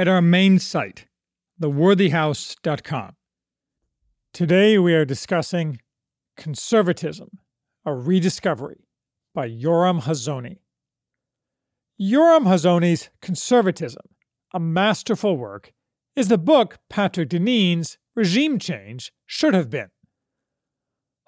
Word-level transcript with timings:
at 0.00 0.08
our 0.08 0.22
main 0.22 0.58
site, 0.58 1.04
theworthyhouse.com. 1.60 3.12
Today 4.32 4.78
we 4.78 4.94
are 4.94 5.04
discussing 5.04 5.78
Conservatism, 6.38 7.28
a 7.84 7.92
Rediscovery 7.92 8.86
by 9.34 9.46
Yoram 9.46 10.00
Hazony. 10.04 10.60
Yoram 12.00 12.44
Hazony's 12.44 13.10
Conservatism, 13.20 14.06
a 14.54 14.58
masterful 14.58 15.36
work, 15.36 15.74
is 16.16 16.28
the 16.28 16.38
book 16.38 16.78
Patrick 16.88 17.28
Deneen's 17.28 17.98
Regime 18.16 18.58
Change 18.58 19.12
should 19.26 19.52
have 19.52 19.68
been. 19.68 19.90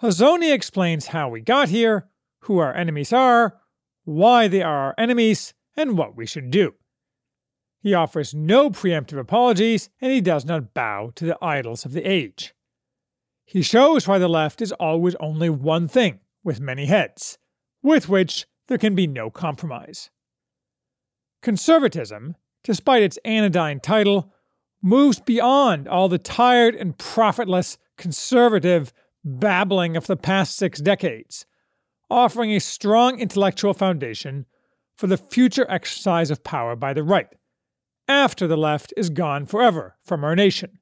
Hazony 0.01 0.51
explains 0.51 1.09
how 1.09 1.29
we 1.29 1.43
got 1.43 1.69
here, 1.69 2.09
who 2.45 2.57
our 2.57 2.75
enemies 2.75 3.13
are, 3.13 3.61
why 4.05 4.49
they 4.49 4.63
are 4.63 4.87
our 4.87 4.95
enemies, 4.97 5.53
and 5.77 5.99
what 5.99 6.17
we 6.17 6.25
should 6.25 6.51
do. 6.51 6.73
He 7.83 7.95
offers 7.95 8.33
no 8.33 8.71
preemptive 8.71 9.19
apologies, 9.19 9.91
and 10.01 10.13
he 10.13 10.21
does 10.21 10.45
not 10.45 10.73
bow 10.73 11.11
to 11.17 11.25
the 11.25 11.37
idols 11.43 11.85
of 11.85 11.93
the 11.93 12.09
age. 12.09 12.55
He 13.45 13.61
shows 13.61 14.07
why 14.07 14.19
the 14.19 14.29
left 14.29 14.63
is 14.63 14.73
always 14.73 15.17
only 15.17 15.51
one 15.51 15.89
thing, 15.89 16.21
with 16.45 16.61
many 16.61 16.87
heads, 16.87 17.39
with 17.83 18.09
which 18.09 18.47
there 18.69 18.79
can 18.79 18.95
be 18.95 19.07
no 19.07 19.31
compromise. 19.31 20.11
Conservatism, 21.43 22.37
despite 22.63 23.03
its 23.03 23.19
anodyne 23.25 23.81
title, 23.81 24.33
moves 24.81 25.21
beyond 25.21 25.89
all 25.89 26.09
the 26.09 26.19
tired 26.19 26.77
and 26.77 26.97
profitless 26.97 27.79
conservative 27.99 28.93
babbling 29.25 29.97
of 29.97 30.07
the 30.07 30.17
past 30.17 30.57
six 30.57 30.81
decades 30.81 31.47
offering 32.13 32.53
a 32.53 32.61
strong 32.61 33.19
intellectual 33.19 33.73
foundation 33.73 34.45
for 34.97 35.07
the 35.07 35.17
future 35.17 35.67
exercise 35.71 36.31
of 36.31 36.45
power 36.45 36.77
by 36.77 36.93
the 36.93 37.03
right, 37.03 37.29
after 38.13 38.47
the 38.47 38.57
left 38.57 38.93
is 38.97 39.11
gone 39.11 39.47
forever 39.47 39.97
from 40.05 40.23
our 40.25 40.37
nation, 40.37 40.79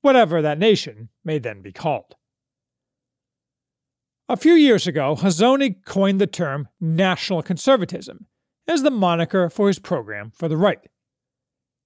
whatever 0.00 0.40
that 0.40 0.58
nation 0.58 1.08
may 1.24 1.38
then 1.38 1.62
be 1.62 1.72
called. 1.72 2.14
A 4.28 4.36
few 4.36 4.54
years 4.54 4.86
ago, 4.86 5.16
Hazony 5.16 5.84
coined 5.84 6.20
the 6.20 6.26
term 6.26 6.68
national 6.80 7.42
conservatism 7.42 8.26
as 8.68 8.82
the 8.82 8.90
moniker 8.90 9.50
for 9.50 9.66
his 9.66 9.78
program 9.78 10.30
for 10.34 10.48
the 10.48 10.56
right. 10.56 10.88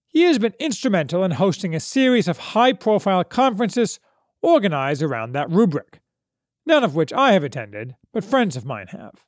He 0.06 0.22
has 0.22 0.38
been 0.38 0.54
instrumental 0.60 1.25
in 1.25 1.32
hosting 1.32 1.75
a 1.75 1.81
series 1.81 2.28
of 2.28 2.38
high 2.38 2.72
profile 2.72 3.25
conferences 3.25 3.98
organized 4.42 5.03
around 5.03 5.32
that 5.32 5.50
rubric 5.50 6.00
none 6.66 6.84
of 6.84 6.94
which 6.94 7.12
I 7.12 7.32
have 7.32 7.44
attended, 7.44 7.97
but 8.12 8.25
friends 8.25 8.56
of 8.56 8.64
mine 8.64 8.88
have. 8.88 9.25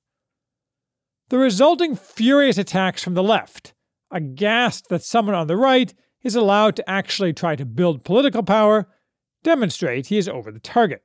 The 1.28 1.38
resulting 1.38 1.97
furious 1.97 2.59
attacks 2.59 3.03
from 3.03 3.14
the 3.14 3.22
left, 3.22 3.75
aghast 4.10 4.88
that 4.88 5.02
someone 5.02 5.34
on 5.34 5.46
the 5.46 5.56
right 5.56 5.92
is 6.22 6.34
allowed 6.34 6.76
to 6.76 6.90
actually 6.90 7.32
try 7.32 7.56
to 7.56 7.64
build 7.64 8.04
political 8.04 8.42
power, 8.42 8.88
demonstrate 9.42 10.06
he 10.06 10.18
is 10.18 10.28
over 10.28 10.50
the 10.50 10.60
target. 10.60 11.02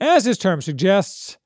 As 0.00 0.24
his 0.24 0.38
term 0.38 0.60
suggests, 0.60 1.38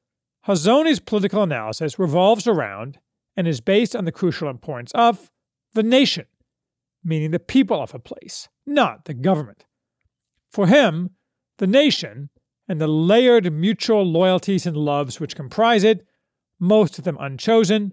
Hazony's 0.43 1.01
political 1.01 1.43
analysis 1.43 1.99
revolves 1.99 2.47
around 2.47 2.99
and 3.37 3.47
is 3.47 3.61
based 3.61 3.95
on 3.95 4.05
the 4.05 4.13
crucial 4.13 4.49
importance 4.49 4.93
of 4.95 5.31
the 5.75 5.83
nation, 5.83 6.27
meaning 7.05 7.31
the 7.31 7.39
people 7.39 7.81
of 7.81 7.95
a 7.95 7.99
place, 7.99 8.49
not 8.67 9.05
the 9.05 9.15
government. 9.15 9.65
For 10.51 10.67
him, 10.67 11.11
the 11.59 11.67
nation, 11.67 12.31
and 12.69 12.81
the 12.81 12.89
layered 12.89 13.53
mutual 13.53 14.05
loyalties 14.05 14.67
and 14.67 14.77
loves 14.77 15.21
which 15.21 15.37
comprise 15.37 15.85
it, 15.85 16.07
most 16.59 16.99
of 16.99 17.05
them 17.05 17.17
unchosen, 17.19 17.93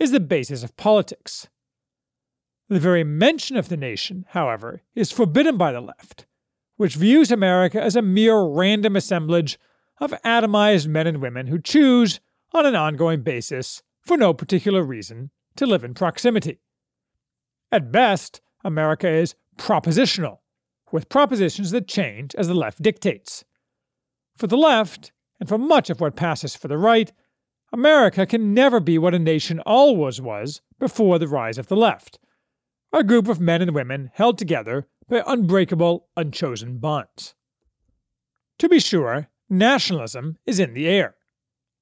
is 0.00 0.10
the 0.10 0.18
basis 0.18 0.64
of 0.64 0.76
politics. 0.76 1.48
The 2.68 2.80
very 2.80 3.04
mention 3.04 3.56
of 3.56 3.68
the 3.68 3.76
nation, 3.76 4.24
however, 4.30 4.82
is 4.94 5.12
forbidden 5.12 5.56
by 5.56 5.70
the 5.70 5.80
left, 5.80 6.26
which 6.76 6.94
views 6.94 7.30
America 7.30 7.80
as 7.80 7.94
a 7.94 8.02
mere 8.02 8.40
random 8.42 8.96
assemblage 8.96 9.58
of 10.00 10.14
atomized 10.24 10.88
men 10.88 11.06
and 11.06 11.20
women 11.20 11.48
who 11.48 11.60
choose, 11.60 12.18
on 12.52 12.64
an 12.64 12.74
ongoing 12.74 13.22
basis, 13.22 13.82
for 14.00 14.16
no 14.16 14.32
particular 14.32 14.82
reason, 14.82 15.30
to 15.56 15.66
live 15.66 15.84
in 15.84 15.92
proximity. 15.94 16.58
At 17.70 17.92
best, 17.92 18.40
America 18.64 19.08
is 19.08 19.34
propositional, 19.58 20.38
with 20.90 21.10
propositions 21.10 21.70
that 21.72 21.86
change 21.86 22.34
as 22.36 22.48
the 22.48 22.54
left 22.54 22.80
dictates. 22.80 23.44
For 24.36 24.46
the 24.46 24.56
left, 24.56 25.12
and 25.38 25.48
for 25.48 25.58
much 25.58 25.90
of 25.90 26.00
what 26.00 26.16
passes 26.16 26.56
for 26.56 26.68
the 26.68 26.78
right, 26.78 27.12
America 27.72 28.26
can 28.26 28.52
never 28.52 28.80
be 28.80 28.98
what 28.98 29.14
a 29.14 29.18
nation 29.18 29.60
always 29.60 30.20
was 30.20 30.60
before 30.78 31.18
the 31.18 31.28
rise 31.28 31.58
of 31.58 31.68
the 31.68 31.76
left 31.76 32.18
a 32.92 33.04
group 33.04 33.28
of 33.28 33.40
men 33.40 33.62
and 33.62 33.74
women 33.74 34.10
held 34.14 34.36
together 34.36 34.86
by 35.08 35.22
unbreakable, 35.26 36.08
unchosen 36.16 36.78
bonds. 36.78 37.34
To 38.58 38.68
be 38.68 38.80
sure, 38.80 39.28
nationalism 39.48 40.38
is 40.46 40.58
in 40.58 40.74
the 40.74 40.88
air. 40.88 41.14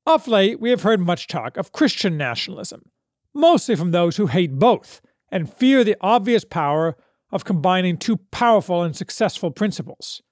Of 0.06 0.28
late, 0.28 0.60
we 0.60 0.70
have 0.70 0.82
heard 0.82 1.00
much 1.00 1.26
talk 1.26 1.56
of 1.56 1.72
Christian 1.72 2.16
nationalism, 2.16 2.90
mostly 3.34 3.74
from 3.74 3.90
those 3.90 4.16
who 4.16 4.26
hate 4.26 4.58
both 4.58 5.00
and 5.30 5.52
fear 5.52 5.84
the 5.84 5.96
obvious 6.00 6.44
power 6.44 6.96
of 7.30 7.44
combining 7.44 7.98
two 7.98 8.16
powerful 8.30 8.82
and 8.82 8.96
successful 8.96 9.50
principles. 9.50 10.22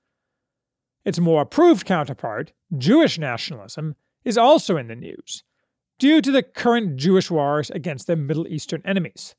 Its 1.05 1.19
more 1.19 1.43
approved 1.43 1.87
counterpart, 1.87 2.53
Jewish 2.77 3.19
nationalism, 3.19 3.97
is 4.25 4.39
also 4.39 4.77
in 4.77 4.89
the 4.89 4.97
news, 4.97 5.45
due 5.99 6.21
to 6.21 6.31
the 6.31 6.43
current 6.43 6.97
Jewish 6.97 7.31
wars 7.31 7.71
against 7.71 8.07
their 8.07 8.17
Middle 8.17 8.47
Eastern 8.47 8.83
enemies. 8.85 9.35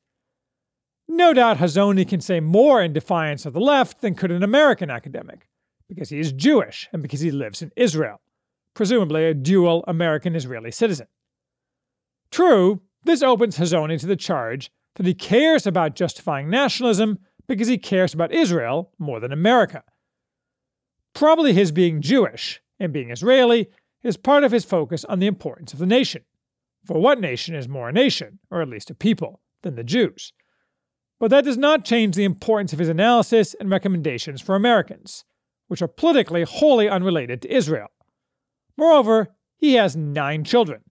No 1.07 1.33
doubt 1.33 1.57
Hazony 1.57 2.07
can 2.07 2.19
say 2.19 2.39
more 2.39 2.81
in 2.81 2.93
defiance 2.93 3.45
of 3.45 3.53
the 3.53 3.59
left 3.59 4.01
than 4.01 4.15
could 4.15 4.31
an 4.31 4.43
American 4.43 4.89
academic, 4.89 5.47
because 5.87 6.09
he 6.09 6.19
is 6.19 6.33
Jewish 6.33 6.89
and 6.91 7.01
because 7.01 7.21
he 7.21 7.31
lives 7.31 7.61
in 7.61 7.71
Israel, 7.75 8.19
presumably 8.73 9.25
a 9.25 9.33
dual 9.33 9.83
American 9.87 10.35
Israeli 10.35 10.71
citizen. 10.71 11.07
True, 12.29 12.81
this 13.03 13.21
opens 13.21 13.57
Hazony 13.57 13.99
to 13.99 14.07
the 14.07 14.15
charge 14.15 14.69
that 14.95 15.05
he 15.05 15.13
cares 15.13 15.65
about 15.65 15.95
justifying 15.95 16.49
nationalism 16.49 17.19
because 17.47 17.67
he 17.67 17.77
cares 17.77 18.13
about 18.13 18.33
Israel 18.33 18.91
more 18.99 19.19
than 19.19 19.31
America 19.31 19.83
Probably 21.17 21.51
his 21.51 21.71
being 21.71 21.99
Jewish 21.99 22.61
and 22.79 22.93
being 22.93 23.09
Israeli 23.09 23.71
is 24.03 24.17
part 24.17 24.43
of 24.43 24.51
his 24.51 24.63
focus 24.63 25.03
on 25.05 25.17
the 25.17 25.25
importance 25.25 25.73
of 25.73 25.79
the 25.79 25.87
nation. 25.87 26.21
For 26.87 27.01
what 27.01 27.19
nation 27.19 27.53
is 27.53 27.67
more 27.67 27.89
a 27.89 27.93
nation, 27.93 28.39
or 28.49 28.61
at 28.61 28.69
least 28.69 28.89
a 28.89 28.95
people, 28.95 29.41
than 29.61 29.75
the 29.75 29.83
Jews? 29.83 30.31
But 31.19 31.31
that 31.31 31.43
does 31.43 31.57
not 31.57 31.83
change 31.83 32.15
the 32.15 32.23
importance 32.23 32.71
of 32.71 32.79
his 32.79 32.87
analysis 32.87 33.53
and 33.59 33.69
recommendations 33.69 34.39
for 34.39 34.55
Americans, 34.55 35.25
which 35.67 35.81
are 35.81 35.89
politically 35.89 36.43
wholly 36.43 36.87
unrelated 36.87 37.41
to 37.41 37.53
Israel. 37.53 37.89
Moreover, 38.77 39.35
he 39.57 39.73
has 39.73 39.97
nine 39.97 40.45
children, 40.45 40.83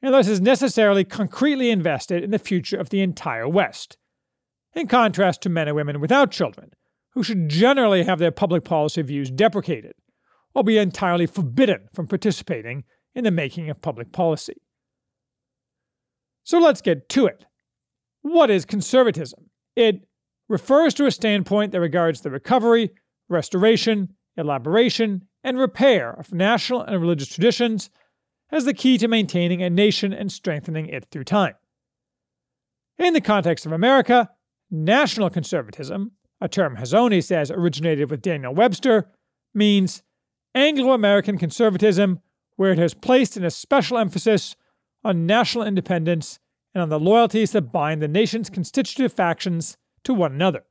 and 0.00 0.14
thus 0.14 0.26
is 0.26 0.40
necessarily 0.40 1.04
concretely 1.04 1.68
invested 1.68 2.24
in 2.24 2.30
the 2.30 2.38
future 2.38 2.78
of 2.78 2.88
the 2.88 3.02
entire 3.02 3.46
West, 3.46 3.98
in 4.72 4.88
contrast 4.88 5.42
to 5.42 5.50
men 5.50 5.68
and 5.68 5.76
women 5.76 6.00
without 6.00 6.30
children, 6.30 6.70
who 7.10 7.22
should 7.22 7.50
generally 7.50 8.04
have 8.04 8.18
their 8.18 8.30
public 8.30 8.64
policy 8.64 9.02
views 9.02 9.30
deprecated 9.30 9.92
or 10.54 10.64
be 10.64 10.78
entirely 10.78 11.26
forbidden 11.26 11.88
from 11.92 12.06
participating 12.06 12.84
in 13.14 13.24
the 13.24 13.30
making 13.30 13.68
of 13.68 13.82
public 13.82 14.12
policy. 14.12 14.61
So 16.44 16.58
let's 16.58 16.80
get 16.80 17.08
to 17.10 17.26
it. 17.26 17.44
What 18.22 18.50
is 18.50 18.64
conservatism? 18.64 19.50
It 19.76 20.06
refers 20.48 20.94
to 20.94 21.06
a 21.06 21.10
standpoint 21.10 21.72
that 21.72 21.80
regards 21.80 22.20
the 22.20 22.30
recovery, 22.30 22.90
restoration, 23.28 24.14
elaboration, 24.36 25.22
and 25.44 25.58
repair 25.58 26.10
of 26.10 26.32
national 26.32 26.82
and 26.82 27.00
religious 27.00 27.28
traditions 27.28 27.90
as 28.50 28.64
the 28.64 28.74
key 28.74 28.98
to 28.98 29.08
maintaining 29.08 29.62
a 29.62 29.70
nation 29.70 30.12
and 30.12 30.30
strengthening 30.30 30.86
it 30.86 31.06
through 31.10 31.24
time. 31.24 31.54
In 32.98 33.14
the 33.14 33.20
context 33.20 33.66
of 33.66 33.72
America, 33.72 34.30
national 34.70 35.30
conservatism, 35.30 36.12
a 36.40 36.48
term 36.48 36.76
Hazony 36.76 37.24
says 37.24 37.50
originated 37.50 38.10
with 38.10 38.22
Daniel 38.22 38.54
Webster, 38.54 39.08
means 39.54 40.02
Anglo 40.54 40.92
American 40.92 41.38
conservatism, 41.38 42.20
where 42.56 42.72
it 42.72 42.78
has 42.78 42.94
placed 42.94 43.36
an 43.36 43.44
especial 43.44 43.98
emphasis 43.98 44.54
on 45.04 45.26
national 45.26 45.64
independence 45.64 46.38
and 46.74 46.82
on 46.82 46.88
the 46.88 47.00
loyalties 47.00 47.52
that 47.52 47.72
bind 47.72 48.00
the 48.00 48.08
nation's 48.08 48.50
constitutive 48.50 49.12
factions 49.12 49.76
to 50.04 50.14
one 50.14 50.32
another. 50.32 50.64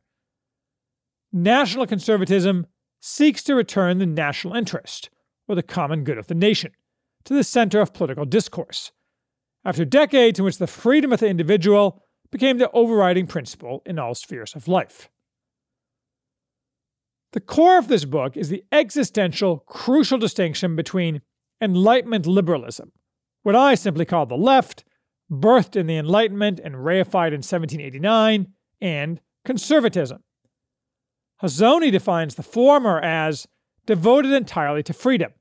National 1.32 1.86
conservatism 1.86 2.68
seeks 3.00 3.44
to 3.44 3.56
return 3.56 3.98
the 3.98 4.06
national 4.06 4.56
interest, 4.56 5.10
or 5.48 5.56
the 5.56 5.64
common 5.64 6.04
good 6.04 6.18
of 6.18 6.28
the 6.28 6.36
nation, 6.36 6.72
to 7.24 7.34
the 7.34 7.44
center 7.44 7.82
of 7.82 7.94
political 7.94 8.26
discourse, 8.26 8.92
after 9.64 9.86
decades 9.86 10.40
in 10.40 10.46
which 10.46 10.58
the 10.58 10.68
freedom 10.68 11.14
of 11.14 11.20
the 11.20 11.28
individual 11.28 12.04
became 12.32 12.58
the 12.58 12.72
overriding 12.72 13.28
principle 13.28 13.82
in 13.86 14.00
all 14.00 14.16
spheres 14.16 14.56
of 14.56 14.68
life. 14.68 15.10
The 17.34 17.40
core 17.40 17.78
of 17.78 17.88
this 17.88 18.06
book 18.06 18.36
is 18.36 18.50
the 18.50 18.64
existential, 18.72 19.60
crucial 19.60 20.18
distinction 20.18 20.76
between 20.76 21.22
Enlightenment 21.62 22.26
liberalism, 22.26 22.92
what 23.44 23.56
I 23.56 23.76
simply 23.76 24.06
call 24.06 24.26
the 24.26 24.38
left, 24.38 24.84
birthed 25.32 25.76
in 25.76 25.88
the 25.88 25.98
Enlightenment 25.98 26.60
and 26.64 26.76
reified 26.76 27.30
in 27.30 27.42
1789, 27.42 28.48
and 28.82 29.22
conservatism. 29.46 30.24
Hazony 31.42 31.92
defines 31.92 32.36
the 32.36 32.44
former 32.44 33.00
as 33.00 33.48
devoted 33.86 34.32
entirely 34.32 34.84
to 34.84 34.94
freedom, 34.94 35.32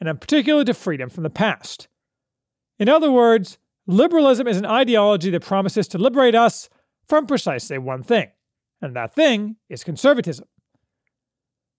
and 0.00 0.08
in 0.08 0.18
particular 0.18 0.64
to 0.64 0.74
freedom 0.74 1.08
from 1.08 1.22
the 1.22 1.30
past. 1.30 1.88
In 2.78 2.88
other 2.88 3.10
words, 3.10 3.58
liberalism 3.86 4.48
is 4.48 4.56
an 4.56 4.66
ideology 4.66 5.30
that 5.30 5.42
promises 5.44 5.86
to 5.88 5.98
liberate 5.98 6.34
us 6.34 6.68
from 7.06 7.26
precisely 7.26 7.78
one 7.78 8.02
thing, 8.02 8.30
and 8.80 8.96
that 8.96 9.14
thing 9.14 9.56
is 9.68 9.84
conservatism. 9.84 10.46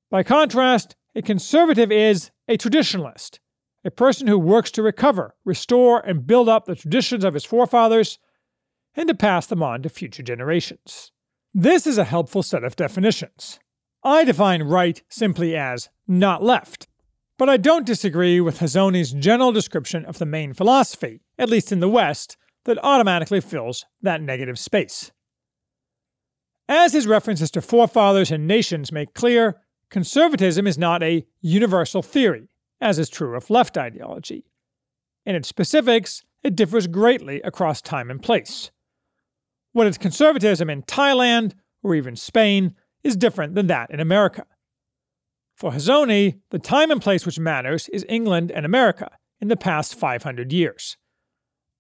By 0.10 0.24
contrast, 0.24 0.96
a 1.16 1.22
conservative 1.22 1.92
is 1.92 2.32
a 2.48 2.58
traditionalist, 2.58 3.40
a 3.86 3.92
person 3.92 4.26
who 4.26 4.40
works 4.40 4.72
to 4.72 4.82
recover, 4.82 5.36
restore, 5.46 6.00
and 6.00 6.26
build 6.26 6.50
up 6.50 6.66
the 6.66 6.76
traditions 6.76 7.24
of 7.24 7.36
his 7.36 7.46
forefathers 7.46 8.18
and 8.96 9.08
to 9.08 9.14
pass 9.14 9.46
them 9.46 9.62
on 9.62 9.84
to 9.84 9.90
future 9.90 10.24
generations. 10.24 11.12
This 11.54 11.86
is 11.86 12.00
a 12.00 12.04
helpful 12.04 12.42
set 12.42 12.64
of 12.64 12.76
definitions. 12.76 13.60
I 14.04 14.24
define 14.24 14.64
right 14.64 15.02
simply 15.08 15.56
as 15.56 15.90
not 16.08 16.42
left, 16.42 16.88
but 17.38 17.48
I 17.48 17.58
don't 17.58 17.86
disagree 17.86 18.42
with 18.42 18.60
Hazony's 18.60 19.12
general 19.12 19.52
description 19.52 20.04
of 20.06 20.18
the 20.18 20.26
main 20.26 20.54
philosophy, 20.54 21.22
at 21.38 21.50
least 21.50 21.72
in 21.72 21.80
the 21.80 21.90
West, 21.90 22.38
that 22.64 22.84
automatically 22.84 23.42
fills 23.42 23.86
that 24.02 24.22
negative 24.22 24.58
space. 24.58 25.12
As 26.68 26.94
his 26.94 27.06
references 27.06 27.52
to 27.52 27.62
forefathers 27.62 28.32
and 28.32 28.48
nations 28.48 28.92
make 28.92 29.14
clear, 29.14 29.62
conservatism 29.92 30.66
is 30.66 30.78
not 30.78 31.04
a 31.04 31.28
universal 31.42 32.02
theory 32.02 32.50
as 32.86 33.00
is 33.00 33.10
true 33.10 33.36
of 33.36 33.50
left 33.50 33.78
ideology. 33.80 34.46
In 35.26 35.36
its 35.36 35.48
specifics, 35.48 36.24
it 36.44 36.56
differs 36.56 36.86
greatly 36.86 37.42
across 37.42 37.82
time 37.82 38.12
and 38.12 38.22
place. 38.22 38.70
What 39.74 39.88
is 39.88 39.98
conservatism 39.98 40.70
in 40.70 40.84
Thailand 40.84 41.54
or 41.82 41.96
even 41.96 42.16
Spain 42.16 42.76
is 43.04 43.18
different 43.18 43.56
than 43.56 43.66
that 43.68 43.90
in 43.90 44.00
America. 44.00 44.46
For 45.56 45.72
Hazony, 45.72 46.40
the 46.52 46.60
time 46.60 46.92
and 46.92 47.02
place 47.02 47.26
which 47.26 47.40
matters 47.40 47.90
is 47.90 48.06
England 48.08 48.52
and 48.52 48.68
America 48.68 49.10
in 49.42 49.48
the 49.48 49.58
past 49.58 49.96
500 49.96 50.54
years. 50.54 50.96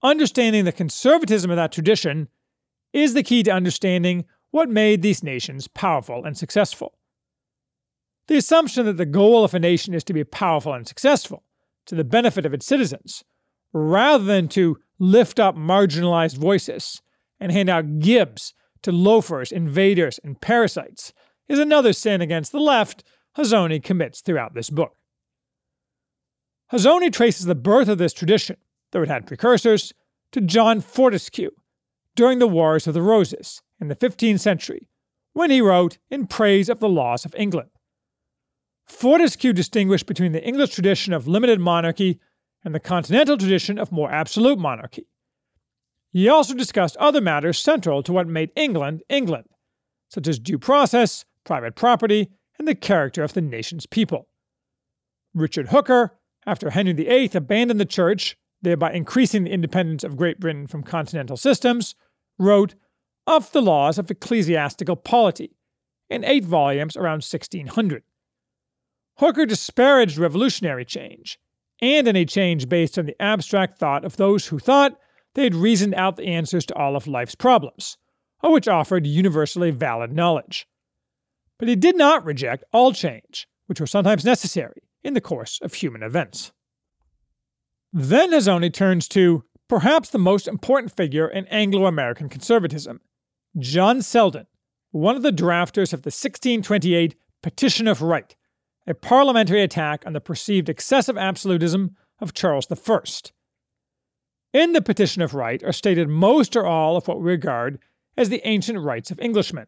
Understanding 0.01 0.65
the 0.65 0.71
conservatism 0.71 1.51
of 1.51 1.57
that 1.57 1.71
tradition 1.71 2.29
is 2.93 3.13
the 3.13 3.23
key 3.23 3.43
to 3.43 3.51
understanding 3.51 4.25
what 4.49 4.69
made 4.69 5.03
these 5.03 5.21
nations 5.21 5.67
powerful 5.67 6.25
and 6.25 6.35
successful. 6.35 6.97
The 8.27 8.37
assumption 8.37 8.85
that 8.85 8.97
the 8.97 9.05
goal 9.05 9.43
of 9.43 9.53
a 9.53 9.59
nation 9.59 9.93
is 9.93 10.03
to 10.05 10.13
be 10.13 10.23
powerful 10.23 10.73
and 10.73 10.87
successful, 10.87 11.43
to 11.85 11.95
the 11.95 12.03
benefit 12.03 12.45
of 12.45 12.53
its 12.53 12.65
citizens, 12.65 13.23
rather 13.71 14.23
than 14.23 14.47
to 14.49 14.77
lift 14.97 15.39
up 15.39 15.55
marginalized 15.55 16.37
voices 16.37 17.01
and 17.39 17.51
hand 17.51 17.69
out 17.69 17.99
gibs 17.99 18.53
to 18.81 18.91
loafers, 18.91 19.51
invaders, 19.51 20.19
and 20.23 20.41
parasites, 20.41 21.13
is 21.47 21.59
another 21.59 21.93
sin 21.93 22.21
against 22.21 22.51
the 22.51 22.59
left 22.59 23.03
Hazony 23.37 23.83
commits 23.83 24.21
throughout 24.21 24.53
this 24.53 24.69
book. 24.69 24.95
Hazony 26.71 27.11
traces 27.11 27.45
the 27.45 27.55
birth 27.55 27.87
of 27.87 27.97
this 27.97 28.13
tradition, 28.13 28.57
though 28.91 29.03
it 29.03 29.09
had 29.09 29.27
precursors, 29.27 29.93
to 30.31 30.41
John 30.41 30.81
Fortescue 30.81 31.51
during 32.15 32.39
the 32.39 32.47
Wars 32.47 32.87
of 32.87 32.93
the 32.93 33.01
Roses 33.01 33.61
in 33.79 33.87
the 33.87 33.95
15th 33.95 34.39
century, 34.39 34.87
when 35.33 35.51
he 35.51 35.61
wrote 35.61 35.97
in 36.09 36.27
praise 36.27 36.69
of 36.69 36.79
the 36.79 36.89
laws 36.89 37.25
of 37.25 37.35
England. 37.37 37.69
Fortescue 38.87 39.53
distinguished 39.53 40.05
between 40.05 40.31
the 40.31 40.43
English 40.43 40.71
tradition 40.71 41.13
of 41.13 41.27
limited 41.27 41.59
monarchy 41.59 42.19
and 42.63 42.73
the 42.73 42.79
continental 42.79 43.37
tradition 43.37 43.79
of 43.79 43.91
more 43.91 44.11
absolute 44.11 44.59
monarchy. 44.59 45.07
He 46.11 46.29
also 46.29 46.53
discussed 46.53 46.95
other 46.97 47.21
matters 47.21 47.59
central 47.59 48.01
to 48.03 48.13
what 48.13 48.27
made 48.27 48.51
England 48.55 49.03
England, 49.09 49.45
such 50.09 50.27
as 50.27 50.39
due 50.39 50.57
process, 50.57 51.25
private 51.43 51.75
property, 51.75 52.29
and 52.57 52.67
the 52.67 52.75
character 52.75 53.23
of 53.23 53.33
the 53.33 53.41
nation's 53.41 53.85
people. 53.85 54.27
Richard 55.33 55.69
Hooker, 55.69 56.17
after 56.45 56.69
Henry 56.69 56.93
VIII 56.93 57.31
abandoned 57.33 57.79
the 57.79 57.85
church, 57.85 58.37
thereby 58.61 58.93
increasing 58.93 59.43
the 59.43 59.51
independence 59.51 60.03
of 60.03 60.15
Great 60.15 60.39
Britain 60.39 60.67
from 60.67 60.83
continental 60.83 61.37
systems, 61.37 61.95
wrote 62.39 62.75
Of 63.27 63.51
the 63.51 63.61
Laws 63.61 63.97
of 63.97 64.09
Ecclesiastical 64.09 64.95
Polity 64.95 65.57
in 66.09 66.23
eight 66.23 66.45
volumes 66.45 66.95
around 66.95 67.23
1600. 67.23 68.03
Hooker 69.17 69.45
disparaged 69.45 70.17
revolutionary 70.17 70.85
change, 70.85 71.39
and 71.81 72.07
any 72.07 72.25
change 72.25 72.67
based 72.67 72.97
on 72.97 73.05
the 73.05 73.21
abstract 73.21 73.77
thought 73.77 74.03
of 74.03 74.17
those 74.17 74.47
who 74.47 74.59
thought 74.59 74.99
they 75.33 75.43
had 75.43 75.55
reasoned 75.55 75.95
out 75.95 76.15
the 76.15 76.27
answers 76.27 76.65
to 76.65 76.75
all 76.75 76.95
of 76.95 77.07
life's 77.07 77.35
problems, 77.35 77.97
or 78.43 78.51
which 78.51 78.67
offered 78.67 79.05
universally 79.05 79.71
valid 79.71 80.11
knowledge. 80.11 80.67
But 81.57 81.67
he 81.67 81.75
did 81.75 81.97
not 81.97 82.25
reject 82.25 82.63
all 82.73 82.91
change, 82.91 83.47
which 83.67 83.79
was 83.79 83.91
sometimes 83.91 84.25
necessary 84.25 84.81
in 85.03 85.13
the 85.13 85.21
course 85.21 85.59
of 85.61 85.73
human 85.73 86.03
events. 86.03 86.51
Then 87.93 88.31
Hazony 88.31 88.73
turns 88.73 89.07
to 89.09 89.43
perhaps 89.69 90.09
the 90.09 90.19
most 90.19 90.47
important 90.47 90.95
figure 90.95 91.27
in 91.27 91.47
Anglo 91.47 91.85
American 91.85 92.27
conservatism, 92.27 92.99
John 93.57 94.01
Selden, 94.01 94.47
one 94.91 95.15
of 95.15 95.21
the 95.21 95.31
drafters 95.31 95.93
of 95.93 96.01
the 96.01 96.07
1628 96.07 97.15
Petition 97.41 97.87
of 97.87 98.01
Right, 98.01 98.35
a 98.87 98.93
parliamentary 98.93 99.61
attack 99.61 100.03
on 100.05 100.13
the 100.13 100.21
perceived 100.21 100.69
excessive 100.69 101.17
absolutism 101.17 101.95
of 102.19 102.33
Charles 102.33 102.67
I. 102.71 102.99
In 104.53 104.73
the 104.73 104.81
Petition 104.81 105.21
of 105.21 105.33
Right 105.33 105.63
are 105.63 105.73
stated 105.73 106.07
most 106.07 106.55
or 106.55 106.65
all 106.65 106.95
of 106.95 107.07
what 107.07 107.19
we 107.19 107.25
regard 107.25 107.79
as 108.15 108.29
the 108.29 108.45
ancient 108.47 108.79
rights 108.79 109.11
of 109.11 109.19
Englishmen, 109.19 109.67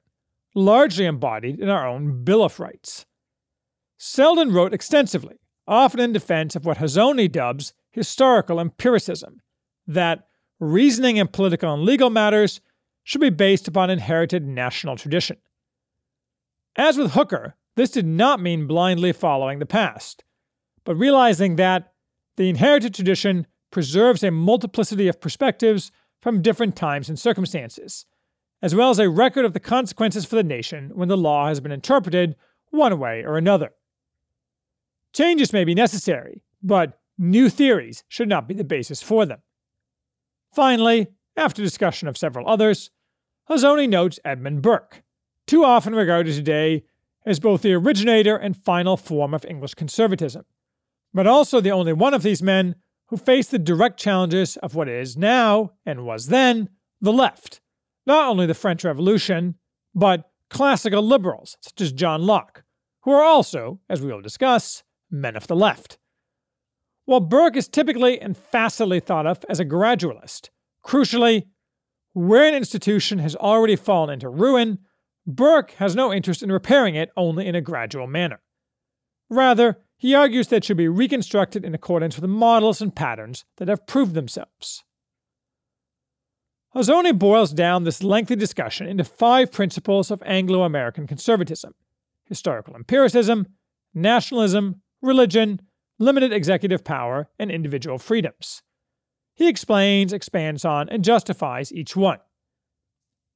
largely 0.55 1.05
embodied 1.05 1.59
in 1.59 1.69
our 1.69 1.87
own 1.87 2.23
Bill 2.23 2.43
of 2.43 2.59
Rights. 2.59 3.05
Selden 3.97 4.53
wrote 4.53 4.73
extensively, 4.73 5.39
often 5.67 5.99
in 5.99 6.13
defense 6.13 6.55
of 6.55 6.65
what 6.65 6.77
Hazony 6.77 7.29
dubs 7.29 7.73
historical 7.91 8.59
empiricism, 8.59 9.41
that 9.87 10.27
reasoning 10.59 11.17
in 11.17 11.27
political 11.27 11.73
and 11.73 11.83
legal 11.83 12.09
matters 12.09 12.61
should 13.03 13.21
be 13.21 13.29
based 13.29 13.67
upon 13.67 13.89
inherited 13.89 14.45
national 14.45 14.95
tradition. 14.95 15.37
As 16.75 16.97
with 16.97 17.11
Hooker, 17.11 17.55
this 17.77 17.91
did 17.91 18.07
not 18.07 18.41
mean 18.41 18.65
blindly 18.65 19.13
following 19.13 19.59
the 19.59 19.65
past, 19.65 20.23
but 20.83 20.95
realizing 20.95 21.57
that 21.57 21.93
the 22.35 22.49
inherited 22.49 22.95
tradition 22.95 23.45
preserves 23.69 24.23
a 24.23 24.31
multiplicity 24.31 25.07
of 25.07 25.21
perspectives 25.21 25.91
from 26.19 26.41
different 26.41 26.75
times 26.75 27.07
and 27.07 27.19
circumstances, 27.19 28.07
as 28.63 28.73
well 28.73 28.89
as 28.89 28.97
a 28.97 29.11
record 29.11 29.45
of 29.45 29.53
the 29.53 29.59
consequences 29.59 30.25
for 30.25 30.35
the 30.35 30.43
nation 30.43 30.89
when 30.95 31.07
the 31.07 31.15
law 31.15 31.47
has 31.47 31.59
been 31.59 31.71
interpreted 31.71 32.35
one 32.71 32.97
way 32.97 33.23
or 33.23 33.37
another. 33.37 33.69
Changes 35.13 35.53
may 35.53 35.63
be 35.63 35.75
necessary, 35.75 36.41
but 36.63 36.99
new 37.15 37.47
theories 37.47 38.03
should 38.07 38.27
not 38.27 38.47
be 38.47 38.55
the 38.55 38.63
basis 38.63 39.03
for 39.03 39.23
them. 39.27 39.43
Finally, 40.51 41.07
after 41.35 41.61
discussion 41.61 42.07
of 42.07 42.17
several 42.17 42.49
others, 42.49 42.89
Hazony 43.47 43.87
notes 43.87 44.19
Edmund 44.25 44.63
Burke, 44.63 45.03
too 45.45 45.63
often 45.63 45.93
regarded 45.93 46.33
today 46.33 46.83
as 47.27 47.41
both 47.41 47.61
the 47.61 47.73
originator 47.73 48.37
and 48.37 48.55
final 48.55 48.95
form 48.95 49.33
of 49.33 49.45
English 49.45 49.73
conservatism, 49.73 50.45
but 51.13 51.27
also 51.27 51.59
the 51.59 51.71
only 51.71 51.91
one 51.91 52.13
of 52.13 52.23
these 52.23 52.41
men 52.41 52.75
who 53.09 53.17
faced 53.17 53.51
the 53.51 53.59
direct 53.59 53.99
challenges 53.99 54.55
of 54.57 54.75
what 54.75 54.87
is 54.87 55.17
now, 55.17 55.71
and 55.85 56.05
was 56.05 56.27
then, 56.27 56.69
the 57.01 57.11
left, 57.11 57.59
not 58.05 58.29
only 58.29 58.45
the 58.45 58.53
French 58.53 58.83
Revolution, 58.85 59.55
but 59.93 60.31
classical 60.49 61.01
liberals 61.01 61.57
such 61.59 61.81
as 61.81 61.91
John 61.91 62.23
Locke, 62.23 62.63
who 63.01 63.11
are 63.11 63.23
also, 63.23 63.81
as 63.89 64.01
we 64.01 64.11
will 64.11 64.21
discuss, 64.21 64.83
men 65.11 65.35
of 65.35 65.47
the 65.47 65.55
left. 65.55 65.97
While 67.05 67.19
Burke 67.19 67.57
is 67.57 67.67
typically 67.67 68.19
and 68.19 68.37
facilely 68.37 69.01
thought 69.01 69.27
of 69.27 69.43
as 69.49 69.59
a 69.59 69.65
gradualist, 69.65 70.49
crucially, 70.85 71.43
where 72.13 72.47
an 72.47 72.55
institution 72.55 73.19
has 73.19 73.35
already 73.35 73.75
fallen 73.75 74.09
into 74.09 74.29
ruin, 74.29 74.79
Burke 75.27 75.71
has 75.71 75.95
no 75.95 76.13
interest 76.13 76.41
in 76.41 76.51
repairing 76.51 76.95
it 76.95 77.11
only 77.17 77.45
in 77.45 77.53
a 77.53 77.61
gradual 77.61 78.07
manner. 78.07 78.39
Rather, 79.29 79.77
he 79.97 80.15
argues 80.15 80.47
that 80.47 80.57
it 80.57 80.63
should 80.63 80.77
be 80.77 80.87
reconstructed 80.87 81.65
in 81.65 81.75
accordance 81.75 82.15
with 82.15 82.21
the 82.21 82.29
models 82.29 82.81
and 82.81 82.95
patterns 82.95 83.43
that 83.57 83.67
have 83.67 83.85
proved 83.85 84.13
themselves. 84.13 84.83
Hazony 86.73 87.17
boils 87.17 87.51
down 87.51 87.83
this 87.83 88.03
lengthy 88.03 88.35
discussion 88.35 88.87
into 88.87 89.03
five 89.03 89.51
principles 89.51 90.11
of 90.11 90.23
Anglo 90.25 90.63
American 90.63 91.07
conservatism 91.07 91.73
historical 92.25 92.75
empiricism, 92.75 93.47
nationalism, 93.93 94.81
religion, 95.01 95.61
limited 95.97 96.33
executive 96.33 96.83
power, 96.83 97.29
and 97.39 97.49
individual 97.49 97.97
freedoms. 97.97 98.63
He 99.33 99.47
explains, 99.47 100.11
expands 100.11 100.65
on, 100.65 100.89
and 100.89 101.05
justifies 101.05 101.71
each 101.71 101.95
one. 101.95 102.19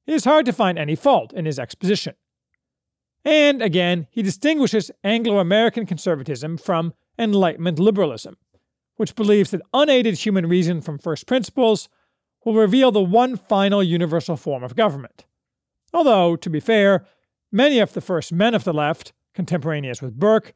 It 0.06 0.14
is 0.14 0.24
hard 0.24 0.46
to 0.46 0.52
find 0.52 0.78
any 0.78 0.94
fault 0.94 1.32
in 1.32 1.44
his 1.44 1.58
exposition. 1.58 2.14
And 3.24 3.62
again, 3.62 4.08
he 4.10 4.22
distinguishes 4.22 4.90
Anglo 5.04 5.38
American 5.38 5.86
conservatism 5.86 6.56
from 6.56 6.92
Enlightenment 7.18 7.78
liberalism, 7.78 8.36
which 8.96 9.14
believes 9.14 9.50
that 9.50 9.62
unaided 9.72 10.18
human 10.18 10.46
reason 10.46 10.80
from 10.80 10.98
first 10.98 11.26
principles 11.26 11.88
will 12.44 12.54
reveal 12.54 12.90
the 12.90 13.00
one 13.00 13.36
final 13.36 13.82
universal 13.82 14.36
form 14.36 14.64
of 14.64 14.74
government. 14.74 15.24
Although, 15.94 16.36
to 16.36 16.50
be 16.50 16.58
fair, 16.58 17.04
many 17.52 17.78
of 17.78 17.92
the 17.92 18.00
first 18.00 18.32
men 18.32 18.54
of 18.54 18.64
the 18.64 18.72
left, 18.72 19.12
contemporaneous 19.34 20.02
with 20.02 20.18
Burke, 20.18 20.54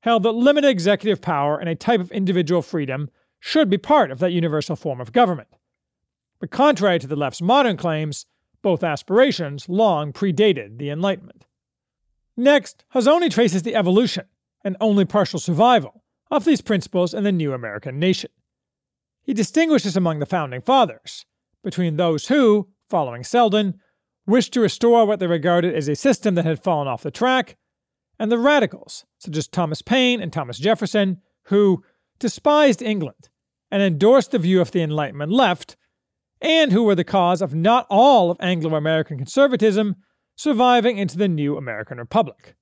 held 0.00 0.22
that 0.22 0.32
limited 0.32 0.68
executive 0.68 1.20
power 1.20 1.58
and 1.58 1.68
a 1.68 1.74
type 1.74 2.00
of 2.00 2.12
individual 2.12 2.62
freedom 2.62 3.10
should 3.40 3.68
be 3.68 3.78
part 3.78 4.10
of 4.10 4.20
that 4.20 4.32
universal 4.32 4.76
form 4.76 5.00
of 5.00 5.12
government. 5.12 5.48
But 6.38 6.50
contrary 6.50 6.98
to 6.98 7.06
the 7.06 7.16
left's 7.16 7.42
modern 7.42 7.76
claims, 7.76 8.26
both 8.64 8.82
aspirations 8.82 9.68
long 9.68 10.10
predated 10.10 10.78
the 10.78 10.88
Enlightenment. 10.88 11.44
Next, 12.34 12.84
Hazony 12.94 13.30
traces 13.30 13.62
the 13.62 13.76
evolution, 13.76 14.24
and 14.64 14.74
only 14.80 15.04
partial 15.04 15.38
survival, 15.38 16.02
of 16.30 16.46
these 16.46 16.62
principles 16.62 17.12
in 17.12 17.24
the 17.24 17.30
new 17.30 17.52
American 17.52 17.98
nation. 17.98 18.30
He 19.22 19.34
distinguishes 19.34 19.98
among 19.98 20.18
the 20.18 20.26
founding 20.26 20.62
fathers 20.62 21.26
between 21.62 21.96
those 21.96 22.28
who, 22.28 22.68
following 22.88 23.22
Selden, 23.22 23.78
wished 24.26 24.54
to 24.54 24.60
restore 24.60 25.04
what 25.04 25.20
they 25.20 25.26
regarded 25.26 25.74
as 25.74 25.86
a 25.86 25.94
system 25.94 26.34
that 26.34 26.46
had 26.46 26.64
fallen 26.64 26.88
off 26.88 27.02
the 27.02 27.10
track, 27.10 27.56
and 28.18 28.32
the 28.32 28.38
radicals, 28.38 29.04
such 29.18 29.36
as 29.36 29.46
Thomas 29.46 29.82
Paine 29.82 30.22
and 30.22 30.32
Thomas 30.32 30.58
Jefferson, 30.58 31.20
who 31.44 31.84
despised 32.18 32.80
England 32.80 33.28
and 33.70 33.82
endorsed 33.82 34.30
the 34.30 34.38
view 34.38 34.62
of 34.62 34.70
the 34.70 34.80
Enlightenment 34.80 35.30
left, 35.30 35.76
and 36.44 36.72
who 36.72 36.84
were 36.84 36.94
the 36.94 37.04
cause 37.04 37.40
of 37.40 37.54
not 37.54 37.86
all 37.88 38.30
of 38.30 38.36
Anglo 38.38 38.76
American 38.76 39.16
conservatism 39.16 39.96
surviving 40.36 40.98
into 40.98 41.16
the 41.16 41.26
new 41.26 41.56
American 41.56 41.96
Republic. 41.96 42.54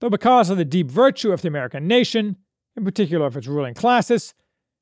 Though 0.00 0.08
because 0.08 0.50
of 0.50 0.56
the 0.56 0.64
deep 0.64 0.88
virtue 0.88 1.32
of 1.32 1.42
the 1.42 1.48
American 1.48 1.88
nation, 1.88 2.36
in 2.76 2.84
particular 2.84 3.26
of 3.26 3.36
its 3.36 3.48
ruling 3.48 3.74
classes, 3.74 4.34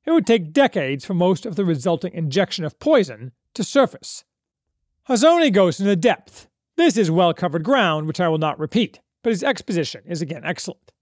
it 0.04 0.10
would 0.10 0.26
take 0.26 0.52
decades 0.52 1.04
for 1.04 1.14
most 1.14 1.46
of 1.46 1.56
the 1.56 1.64
resulting 1.64 2.12
injection 2.12 2.66
of 2.66 2.78
poison 2.78 3.32
to 3.54 3.64
surface. 3.64 4.24
Hazony 5.08 5.50
goes 5.50 5.80
into 5.80 5.96
depth. 5.96 6.46
This 6.76 6.98
is 6.98 7.10
well 7.10 7.32
covered 7.32 7.64
ground, 7.64 8.06
which 8.06 8.20
I 8.20 8.28
will 8.28 8.36
not 8.36 8.58
repeat, 8.58 9.00
but 9.24 9.30
his 9.30 9.42
exposition 9.42 10.02
is 10.04 10.20
again 10.20 10.42
excellent. 10.44 10.92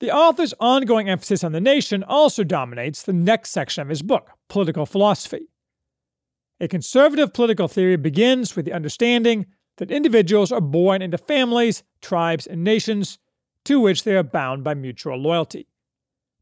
The 0.00 0.10
author's 0.10 0.54
ongoing 0.58 1.08
emphasis 1.08 1.44
on 1.44 1.52
the 1.52 1.60
nation 1.60 2.02
also 2.02 2.42
dominates 2.42 3.02
the 3.02 3.12
next 3.12 3.50
section 3.50 3.80
of 3.80 3.88
his 3.88 4.02
book, 4.02 4.30
Political 4.48 4.86
Philosophy. 4.86 5.50
A 6.64 6.68
conservative 6.68 7.34
political 7.34 7.68
theory 7.68 7.96
begins 7.96 8.56
with 8.56 8.64
the 8.64 8.72
understanding 8.72 9.44
that 9.76 9.90
individuals 9.90 10.50
are 10.50 10.62
born 10.62 11.02
into 11.02 11.18
families, 11.18 11.82
tribes, 12.00 12.46
and 12.46 12.64
nations 12.64 13.18
to 13.66 13.78
which 13.78 14.04
they 14.04 14.16
are 14.16 14.22
bound 14.22 14.64
by 14.64 14.72
mutual 14.72 15.18
loyalty. 15.18 15.68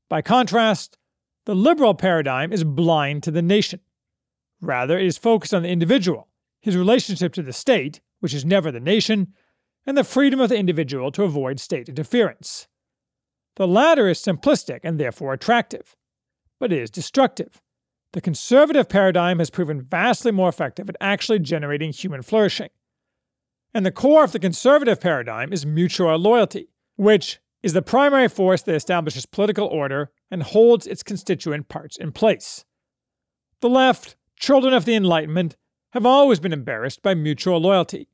By 0.09 0.23
contrast, 0.23 0.97
the 1.45 1.57
liberal 1.57 1.95
paradigm 1.95 2.52
is 2.52 2.62
blind 2.62 3.25
to 3.25 3.33
the 3.33 3.43
nation. 3.43 3.81
Rather, 4.61 4.97
it 4.97 5.07
is 5.07 5.19
focused 5.19 5.52
on 5.52 5.64
the 5.64 5.71
individual, 5.71 6.29
his 6.61 6.76
relationship 6.76 7.35
to 7.35 7.43
the 7.43 7.52
state, 7.52 8.00
which 8.21 8.33
is 8.33 8.45
never 8.45 8.71
the 8.71 8.79
nation, 8.79 9.35
and 9.85 9.99
the 9.99 10.05
freedom 10.05 10.38
of 10.38 10.50
the 10.50 10.57
individual 10.57 11.11
to 11.11 11.25
avoid 11.25 11.59
state 11.59 11.88
interference. 11.88 12.69
The 13.57 13.67
latter 13.67 14.09
is 14.09 14.21
simplistic 14.21 14.83
and 14.85 15.00
therefore 15.00 15.33
attractive, 15.33 15.97
but 16.61 16.73
it 16.73 16.81
is 16.81 16.91
destructive. 16.91 17.61
The 18.12 18.21
conservative 18.21 18.88
paradigm 18.88 19.38
has 19.38 19.50
proven 19.50 19.81
vastly 19.81 20.33
more 20.33 20.49
effective 20.49 20.88
at 20.88 20.97
actually 21.00 21.38
generating 21.38 21.92
human 21.92 22.23
flourishing. 22.23 22.69
And 23.73 23.87
the 23.87 23.90
core 23.90 24.23
of 24.23 24.33
the 24.33 24.38
conservative 24.38 25.00
paradigm 25.00 25.52
is 25.52 25.64
mutual 25.64 26.16
loyalty, 26.19 26.69
which 26.97 27.40
is 27.62 27.73
the 27.73 27.81
primary 27.81 28.28
force 28.28 28.61
that 28.62 28.75
establishes 28.75 29.25
political 29.25 29.66
order 29.66 30.11
and 30.31 30.42
holds 30.42 30.87
its 30.87 31.02
constituent 31.02 31.69
parts 31.69 31.97
in 31.97 32.12
place. 32.12 32.64
The 33.61 33.71
left, 33.71 34.16
children 34.37 34.75
of 34.75 34.85
the 34.85 34.95
Enlightenment, 34.95 35.57
have 35.92 36.04
always 36.04 36.40
been 36.40 36.52
embarrassed 36.52 37.02
by 37.02 37.14
mutual 37.14 37.61
loyalty. 37.61 38.09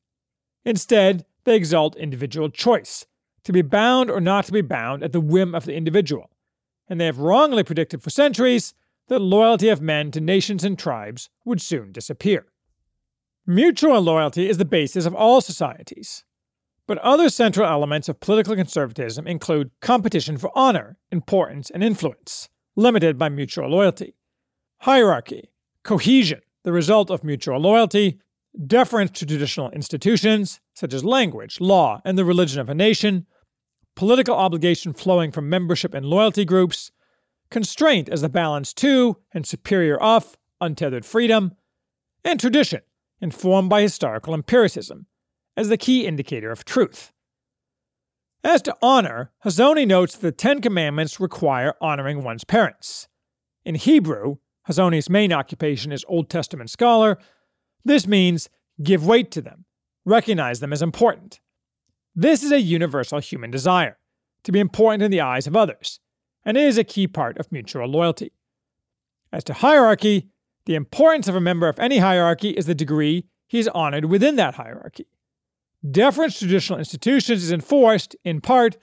Instead, 0.65 1.25
they 1.45 1.57
exalt 1.57 1.97
individual 1.97 2.51
choice, 2.51 3.07
to 3.45 3.53
be 3.53 3.63
bound 3.63 4.11
or 4.11 4.21
not 4.21 4.45
to 4.45 4.53
be 4.53 4.61
bound 4.61 5.03
at 5.03 5.13
the 5.13 5.21
whim 5.21 5.55
of 5.55 5.65
the 5.65 5.75
individual, 5.75 6.31
and 6.89 7.01
they 7.01 7.07
have 7.07 7.19
wrongly 7.19 7.65
predicted 7.65 8.03
for 8.03 8.11
centuries 8.11 8.75
that 9.09 9.19
loyalty 9.21 9.69
of 9.69 9.81
men 9.81 10.11
to 10.13 10.21
nations 10.21 10.65
and 10.65 10.79
tribes 10.79 11.29
would 11.45 11.61
soon 11.61 11.93
disappear. 11.93 12.47
Mutual 13.47 14.01
loyalty 14.01 14.49
is 14.49 14.59
the 14.59 14.65
basis 14.65 15.07
of 15.07 15.15
all 15.15 15.41
societies. 15.41 16.25
But 16.87 16.99
other 16.99 17.29
central 17.29 17.67
elements 17.67 18.09
of 18.09 18.21
political 18.21 18.57
conservatism 18.57 19.27
include 19.27 19.71
competition 19.81 20.39
for 20.39 20.51
honor, 20.55 20.97
importance, 21.11 21.71
and 21.71 21.85
influence, 21.85 22.49
limited 22.77 23.19
by 23.19 23.29
mutual 23.29 23.69
loyalty, 23.69 24.15
hierarchy, 24.79 25.51
cohesion, 25.83 26.41
the 26.65 26.73
result 26.73 27.11
of 27.11 27.25
mutual 27.25 27.59
loyalty, 27.59 28.19
deference 28.67 29.11
to 29.13 29.27
traditional 29.27 29.71
institutions, 29.71 30.61
such 30.75 30.93
as 30.93 31.05
language, 31.05 31.61
law, 31.61 32.01
and 32.05 32.17
the 32.17 32.25
religion 32.25 32.61
of 32.61 32.69
a 32.69 32.75
nation, 32.75 33.27
political 33.95 34.35
obligation 34.35 34.93
flowing 34.93 35.31
from 35.31 35.49
membership 35.49 35.95
in 35.95 36.05
loyalty 36.05 36.45
groups, 36.45 36.91
constraint 37.51 38.09
as 38.09 38.21
the 38.21 38.29
balance 38.29 38.73
to 38.75 39.17
and 39.33 39.47
superior 39.47 40.01
of 40.01 40.37
untethered 40.61 41.05
freedom, 41.05 41.53
and 42.25 42.41
tradition, 42.41 42.83
informed 43.21 43.71
by 43.71 43.83
historical 43.83 44.35
empiricism, 44.35 45.07
as 45.57 45.69
the 45.69 45.77
key 45.77 46.07
indicator 46.07 46.51
of 46.51 46.65
truth. 46.65 47.13
As 48.45 48.63
to 48.63 48.77
honor, 48.83 49.33
Hazony 49.45 49.87
notes 49.87 50.15
that 50.15 50.21
the 50.21 50.33
Ten 50.33 50.61
Commandments 50.61 51.21
require 51.21 51.75
honoring 51.81 52.23
one's 52.23 52.45
parents. 52.45 53.09
In 53.65 53.75
Hebrew, 53.75 54.37
Hazony's 54.69 55.11
main 55.11 55.33
occupation 55.33 55.93
is 55.93 56.05
Old 56.09 56.29
Testament 56.29 56.71
scholar, 56.71 57.19
this 57.85 58.07
means 58.07 58.49
give 58.83 59.07
weight 59.07 59.31
to 59.33 59.41
them, 59.41 59.65
recognize 60.05 60.61
them 60.61 60.73
as 60.73 60.83
important. 60.83 61.41
This 62.15 62.43
is 62.43 62.53
a 62.53 62.61
universal 62.61 63.19
human 63.19 63.51
desire, 63.51 63.97
to 64.45 64.53
be 64.53 64.61
important 64.61 65.03
in 65.03 65.11
the 65.11 65.21
eyes 65.21 65.47
of 65.47 65.57
others, 65.57 66.01
and 66.49 66.57
is 66.57 66.79
a 66.79 66.83
key 66.83 67.07
part 67.07 67.37
of 67.37 67.53
mutual 67.53 67.87
loyalty. 67.87 68.33
As 69.31 69.45
to 69.45 69.53
hierarchy, 69.53 70.31
the 70.65 70.77
importance 70.77 71.29
of 71.29 71.35
a 71.35 71.43
member 71.43 71.69
of 71.69 71.79
any 71.79 71.99
hierarchy 71.99 72.53
is 72.53 72.65
the 72.65 72.75
degree 72.75 73.27
he 73.47 73.59
is 73.59 73.69
honored 73.69 74.07
within 74.07 74.37
that 74.37 74.55
hierarchy. 74.55 75.07
Deference 75.89 76.39
to 76.39 76.47
traditional 76.47 76.79
institutions 76.79 77.45
is 77.45 77.53
enforced, 77.53 78.17
in 78.25 78.41
part, 78.41 78.79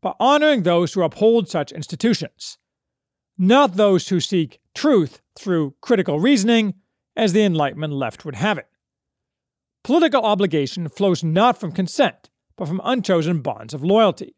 by 0.00 0.14
honoring 0.18 0.62
those 0.62 0.94
who 0.94 1.02
uphold 1.02 1.46
such 1.46 1.72
institutions, 1.72 2.56
not 3.36 3.76
those 3.76 4.08
who 4.08 4.18
seek 4.18 4.58
truth 4.74 5.20
through 5.38 5.74
critical 5.82 6.18
reasoning, 6.18 6.72
as 7.16 7.34
the 7.34 7.44
Enlightenment 7.44 7.92
left 7.92 8.24
would 8.24 8.36
have 8.36 8.56
it. 8.56 8.68
Political 9.84 10.22
obligation 10.22 10.88
flows 10.88 11.22
not 11.22 11.60
from 11.60 11.72
consent, 11.72 12.30
but 12.56 12.66
from 12.66 12.80
unchosen 12.82 13.42
bonds 13.42 13.74
of 13.74 13.84
loyalty, 13.84 14.36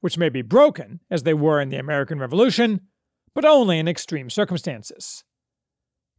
which 0.00 0.18
may 0.18 0.28
be 0.28 0.42
broken, 0.42 1.00
as 1.10 1.22
they 1.22 1.34
were 1.34 1.60
in 1.60 1.70
the 1.70 1.78
American 1.78 2.18
Revolution, 2.18 2.80
but 3.34 3.44
only 3.44 3.78
in 3.78 3.88
extreme 3.88 4.30
circumstances. 4.30 5.24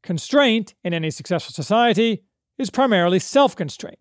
Constraint 0.01 0.75
in 0.83 0.93
any 0.93 1.11
successful 1.11 1.53
society 1.53 2.23
is 2.57 2.69
primarily 2.69 3.19
self 3.19 3.55
constraint, 3.55 3.99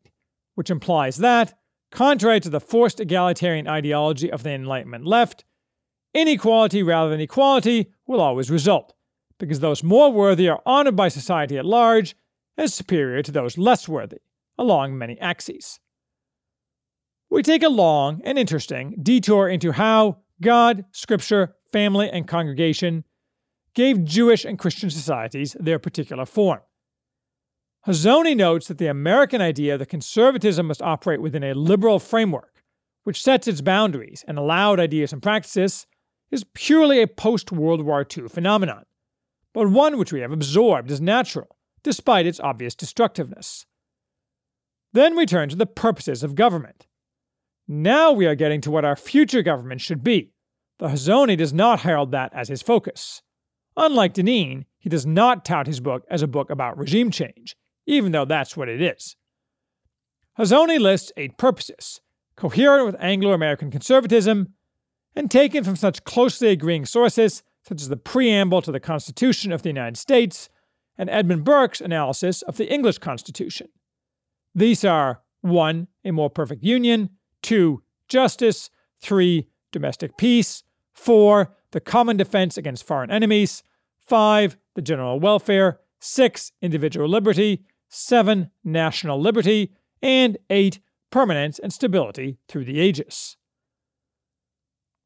which 0.55 0.71
implies 0.71 1.19
that, 1.19 1.55
contrary 1.91 2.41
to 2.41 2.51
the 2.51 2.61
forced 2.61 3.01
egalitarian 3.01 3.67
ideology 3.69 4.31
of 4.31 4.43
the 4.43 4.51
Enlightenment 4.51 5.07
left, 5.07 5.45
inequality 6.15 6.83
rather 6.83 7.11
than 7.11 7.21
equality 7.21 7.93
will 8.07 8.21
always 8.21 8.51
result, 8.51 8.95
because 9.39 9.61
those 9.61 9.83
more 9.83 10.13
worthy 10.13 10.49
are 10.49 10.63
honored 10.67 10.97
by 10.97 11.09
society 11.09 11.57
at 11.57 11.65
large 11.65 12.17
as 12.57 12.75
superior 12.75 13.23
to 13.23 13.33
those 13.33 13.57
less 13.57 13.89
worthy, 13.89 14.19
along 14.59 14.99
many 14.99 15.19
axes. 15.21 15.81
We 17.31 17.43
take 17.43 17.63
a 17.63 17.69
long 17.69 18.23
and 18.25 18.39
interesting 18.39 18.97
detour 19.03 19.49
into 19.49 19.73
how 19.73 20.19
God, 20.41 20.85
Scripture, 20.93 21.55
family, 21.71 22.09
and 22.11 22.27
congregation 22.27 23.05
gave 23.75 24.05
Jewish 24.05 24.45
and 24.45 24.59
Christian 24.59 24.91
societies 24.91 25.55
their 25.61 25.79
particular 25.79 26.25
form. 26.25 26.61
Hazony 27.87 28.37
notes 28.37 28.67
that 28.69 28.79
the 28.79 28.87
American 28.87 29.41
idea 29.41 29.79
that 29.79 29.89
conservatism 29.89 30.67
must 30.67 30.83
operate 30.83 31.23
within 31.23 31.45
a 31.45 31.55
liberal 31.55 31.99
framework, 31.99 32.65
which 33.05 33.23
sets 33.23 33.47
its 33.47 33.61
boundaries 33.61 34.25
and 34.27 34.39
allowed 34.39 34.81
ideas 34.81 35.13
and 35.13 35.23
practices, 35.23 35.87
is 36.31 36.45
purely 36.55 37.01
a 37.01 37.07
post 37.07 37.53
World 37.53 37.83
War 37.83 38.05
II 38.17 38.29
phenomenon, 38.29 38.85
but 39.55 39.71
one 39.71 39.97
which 39.97 40.13
we 40.13 40.21
have 40.21 40.33
absorbed 40.33 40.91
as 40.91 41.01
natural, 41.01 41.57
despite 41.83 42.27
its 42.27 42.41
obvious 42.41 42.75
destructiveness. 42.75 43.65
Then 44.93 45.15
we 45.15 45.25
turn 45.25 45.49
to 45.51 45.57
the 45.57 45.67
purposes 45.67 46.23
of 46.23 46.35
government. 46.35 46.88
Now 47.69 48.13
we 48.13 48.27
are 48.27 48.35
getting 48.35 48.63
to 48.63 48.71
what 48.71 48.87
our 48.87 48.97
future 48.97 49.43
government 49.43 49.83
should 49.83 50.03
be. 50.03 50.33
The 50.79 50.89
Hazony 50.89 51.37
does 51.37 51.53
not 51.53 51.81
herald 51.81 52.13
that 52.13 52.33
as 52.35 52.49
his 52.49 52.63
focus. 52.63 53.21
Unlike 53.77 54.15
Deneen, 54.15 54.65
he 54.79 54.89
does 54.89 55.05
not 55.05 55.45
tout 55.45 55.67
his 55.67 55.79
book 55.79 56.05
as 56.11 56.23
a 56.23 56.27
book 56.27 56.49
about 56.49 56.79
regime 56.79 57.11
change, 57.11 57.57
even 57.87 58.13
though 58.13 58.25
that's 58.25 58.57
what 58.57 58.71
it 58.71 58.81
is. 58.81 59.17
Hazony 60.39 60.81
lists 60.81 61.13
eight 61.19 61.37
purposes, 61.37 62.01
coherent 62.37 62.87
with 62.87 62.97
Anglo 63.01 63.33
American 63.33 63.71
conservatism, 63.71 64.55
and 65.15 65.31
taken 65.31 65.63
from 65.63 65.77
such 65.77 66.05
closely 66.05 66.49
agreeing 66.49 66.87
sources 66.87 67.43
such 67.69 67.83
as 67.83 67.89
the 67.89 67.97
preamble 67.97 68.63
to 68.63 68.73
the 68.73 68.81
Constitution 68.81 69.53
of 69.53 69.63
the 69.63 69.69
United 69.69 69.99
States 69.99 70.49
and 70.97 71.11
Edmund 71.11 71.45
Burke's 71.45 71.83
analysis 71.83 72.41
of 72.43 72.57
the 72.57 72.73
English 72.73 72.99
Constitution. 72.99 73.69
These 74.55 74.85
are 74.85 75.23
1. 75.43 75.89
A 76.05 76.11
more 76.11 76.31
perfect 76.31 76.65
union, 76.65 77.11
2. 77.43 77.83
Justice, 78.09 78.71
3. 79.01 79.47
Domestic 79.73 80.17
peace, 80.17 80.63
4. 80.93 81.55
The 81.73 81.81
common 81.81 82.17
defense 82.17 82.57
against 82.57 82.87
foreign 82.87 83.11
enemies, 83.11 83.63
5. 84.01 84.57
The 84.75 84.83
general 84.83 85.21
welfare, 85.21 85.81
6. 86.01 86.53
Individual 86.63 87.09
liberty, 87.09 87.65
7. 87.89 88.51
National 88.65 89.21
liberty, 89.21 89.73
and 90.03 90.39
8. 90.51 90.81
Permanence 91.11 91.59
and 91.59 91.73
stability 91.73 92.39
through 92.49 92.65
the 92.65 92.81
ages. 92.81 93.37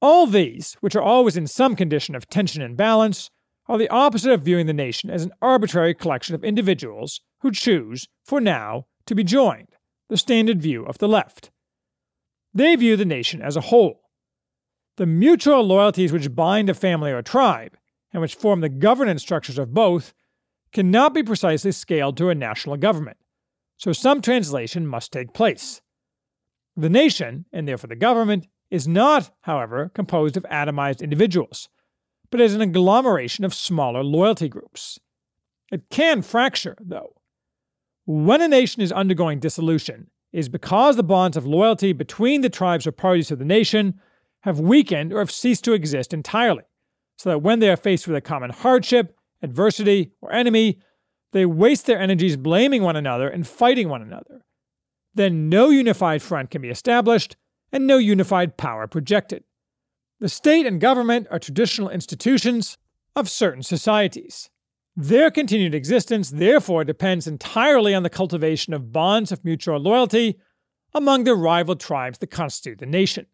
All 0.00 0.26
these, 0.26 0.76
which 0.80 0.96
are 0.96 1.02
always 1.02 1.36
in 1.36 1.46
some 1.46 1.76
condition 1.76 2.16
of 2.16 2.28
tension 2.28 2.60
and 2.60 2.76
balance, 2.76 3.30
are 3.68 3.78
the 3.78 3.88
opposite 3.88 4.32
of 4.32 4.42
viewing 4.42 4.66
the 4.66 4.72
nation 4.72 5.10
as 5.10 5.22
an 5.22 5.30
arbitrary 5.40 5.94
collection 5.94 6.34
of 6.34 6.42
individuals 6.42 7.20
who 7.42 7.52
choose, 7.52 8.08
for 8.24 8.40
now, 8.40 8.86
to 9.06 9.14
be 9.14 9.22
joined, 9.22 9.68
the 10.08 10.16
standard 10.16 10.60
view 10.60 10.84
of 10.84 10.98
the 10.98 11.06
left. 11.06 11.51
They 12.54 12.76
view 12.76 12.96
the 12.96 13.04
nation 13.04 13.40
as 13.40 13.56
a 13.56 13.62
whole. 13.62 14.00
The 14.96 15.06
mutual 15.06 15.62
loyalties 15.62 16.12
which 16.12 16.34
bind 16.34 16.68
a 16.68 16.74
family 16.74 17.10
or 17.10 17.22
tribe, 17.22 17.76
and 18.12 18.20
which 18.20 18.34
form 18.34 18.60
the 18.60 18.68
governance 18.68 19.22
structures 19.22 19.58
of 19.58 19.72
both, 19.72 20.12
cannot 20.72 21.14
be 21.14 21.22
precisely 21.22 21.72
scaled 21.72 22.16
to 22.16 22.28
a 22.28 22.34
national 22.34 22.76
government, 22.76 23.16
so 23.76 23.92
some 23.92 24.20
translation 24.20 24.86
must 24.86 25.12
take 25.12 25.32
place. 25.32 25.80
The 26.76 26.90
nation, 26.90 27.46
and 27.52 27.66
therefore 27.66 27.88
the 27.88 27.96
government, 27.96 28.46
is 28.70 28.88
not, 28.88 29.30
however, 29.42 29.90
composed 29.94 30.36
of 30.36 30.44
atomized 30.44 31.02
individuals, 31.02 31.68
but 32.30 32.40
is 32.40 32.54
an 32.54 32.62
agglomeration 32.62 33.44
of 33.44 33.52
smaller 33.52 34.02
loyalty 34.02 34.48
groups. 34.48 34.98
It 35.70 35.90
can 35.90 36.22
fracture, 36.22 36.76
though. 36.80 37.14
When 38.06 38.40
a 38.40 38.48
nation 38.48 38.82
is 38.82 38.92
undergoing 38.92 39.40
dissolution, 39.40 40.10
is 40.32 40.48
because 40.48 40.96
the 40.96 41.02
bonds 41.02 41.36
of 41.36 41.46
loyalty 41.46 41.92
between 41.92 42.40
the 42.40 42.48
tribes 42.48 42.86
or 42.86 42.92
parties 42.92 43.28
to 43.28 43.36
the 43.36 43.44
nation 43.44 44.00
have 44.40 44.58
weakened 44.58 45.12
or 45.12 45.18
have 45.18 45.30
ceased 45.30 45.64
to 45.64 45.72
exist 45.72 46.12
entirely, 46.12 46.64
so 47.16 47.30
that 47.30 47.42
when 47.42 47.58
they 47.58 47.70
are 47.70 47.76
faced 47.76 48.06
with 48.06 48.16
a 48.16 48.20
common 48.20 48.50
hardship, 48.50 49.16
adversity, 49.42 50.12
or 50.20 50.32
enemy, 50.32 50.78
they 51.32 51.46
waste 51.46 51.86
their 51.86 52.00
energies 52.00 52.36
blaming 52.36 52.82
one 52.82 52.96
another 52.96 53.28
and 53.28 53.46
fighting 53.46 53.88
one 53.88 54.02
another. 54.02 54.44
Then 55.14 55.48
no 55.48 55.68
unified 55.68 56.22
front 56.22 56.50
can 56.50 56.62
be 56.62 56.70
established, 56.70 57.36
and 57.70 57.86
no 57.86 57.98
unified 57.98 58.56
power 58.56 58.86
projected. 58.86 59.44
The 60.20 60.28
state 60.28 60.66
and 60.66 60.80
government 60.80 61.26
are 61.30 61.38
traditional 61.38 61.88
institutions 61.88 62.78
of 63.16 63.28
certain 63.28 63.62
societies. 63.62 64.50
Their 64.94 65.30
continued 65.30 65.74
existence, 65.74 66.30
therefore, 66.30 66.84
depends 66.84 67.26
entirely 67.26 67.94
on 67.94 68.02
the 68.02 68.10
cultivation 68.10 68.74
of 68.74 68.92
bonds 68.92 69.32
of 69.32 69.44
mutual 69.44 69.78
loyalty 69.78 70.38
among 70.92 71.24
the 71.24 71.34
rival 71.34 71.76
tribes 71.76 72.18
that 72.18 72.26
constitute 72.26 72.78
the 72.78 72.86
nation. 72.86 73.26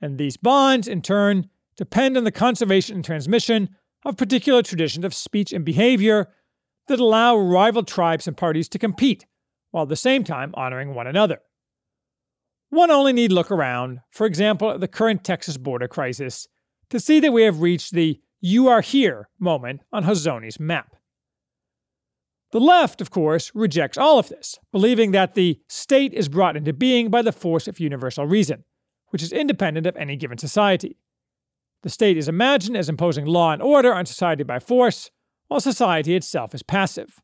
And 0.00 0.16
these 0.16 0.36
bonds, 0.36 0.86
in 0.86 1.02
turn, 1.02 1.48
depend 1.76 2.16
on 2.16 2.24
the 2.24 2.30
conservation 2.30 2.96
and 2.96 3.04
transmission 3.04 3.70
of 4.04 4.16
particular 4.16 4.62
traditions 4.62 5.04
of 5.04 5.14
speech 5.14 5.52
and 5.52 5.64
behavior 5.64 6.28
that 6.86 7.00
allow 7.00 7.36
rival 7.36 7.82
tribes 7.82 8.28
and 8.28 8.36
parties 8.36 8.68
to 8.68 8.78
compete, 8.78 9.26
while 9.72 9.82
at 9.82 9.88
the 9.88 9.96
same 9.96 10.22
time 10.22 10.54
honoring 10.54 10.94
one 10.94 11.08
another. 11.08 11.40
One 12.70 12.92
only 12.92 13.12
need 13.12 13.32
look 13.32 13.50
around, 13.50 14.00
for 14.10 14.26
example, 14.26 14.70
at 14.70 14.80
the 14.80 14.88
current 14.88 15.24
Texas 15.24 15.56
border 15.56 15.88
crisis, 15.88 16.46
to 16.90 17.00
see 17.00 17.18
that 17.18 17.32
we 17.32 17.42
have 17.42 17.60
reached 17.60 17.92
the 17.92 18.20
you 18.40 18.68
are 18.68 18.80
here 18.80 19.28
moment 19.38 19.80
on 19.92 20.04
Hazony's 20.04 20.60
map. 20.60 20.96
The 22.52 22.60
left, 22.60 23.00
of 23.00 23.10
course, 23.10 23.50
rejects 23.54 23.98
all 23.98 24.18
of 24.18 24.28
this, 24.28 24.58
believing 24.72 25.10
that 25.10 25.34
the 25.34 25.60
state 25.68 26.14
is 26.14 26.28
brought 26.28 26.56
into 26.56 26.72
being 26.72 27.10
by 27.10 27.22
the 27.22 27.32
force 27.32 27.66
of 27.66 27.80
universal 27.80 28.26
reason, 28.26 28.64
which 29.08 29.22
is 29.22 29.32
independent 29.32 29.86
of 29.86 29.96
any 29.96 30.16
given 30.16 30.38
society. 30.38 30.96
The 31.82 31.90
state 31.90 32.16
is 32.16 32.28
imagined 32.28 32.76
as 32.76 32.88
imposing 32.88 33.26
law 33.26 33.52
and 33.52 33.62
order 33.62 33.92
on 33.92 34.06
society 34.06 34.42
by 34.42 34.58
force, 34.58 35.10
while 35.48 35.60
society 35.60 36.14
itself 36.14 36.54
is 36.54 36.62
passive. 36.62 37.20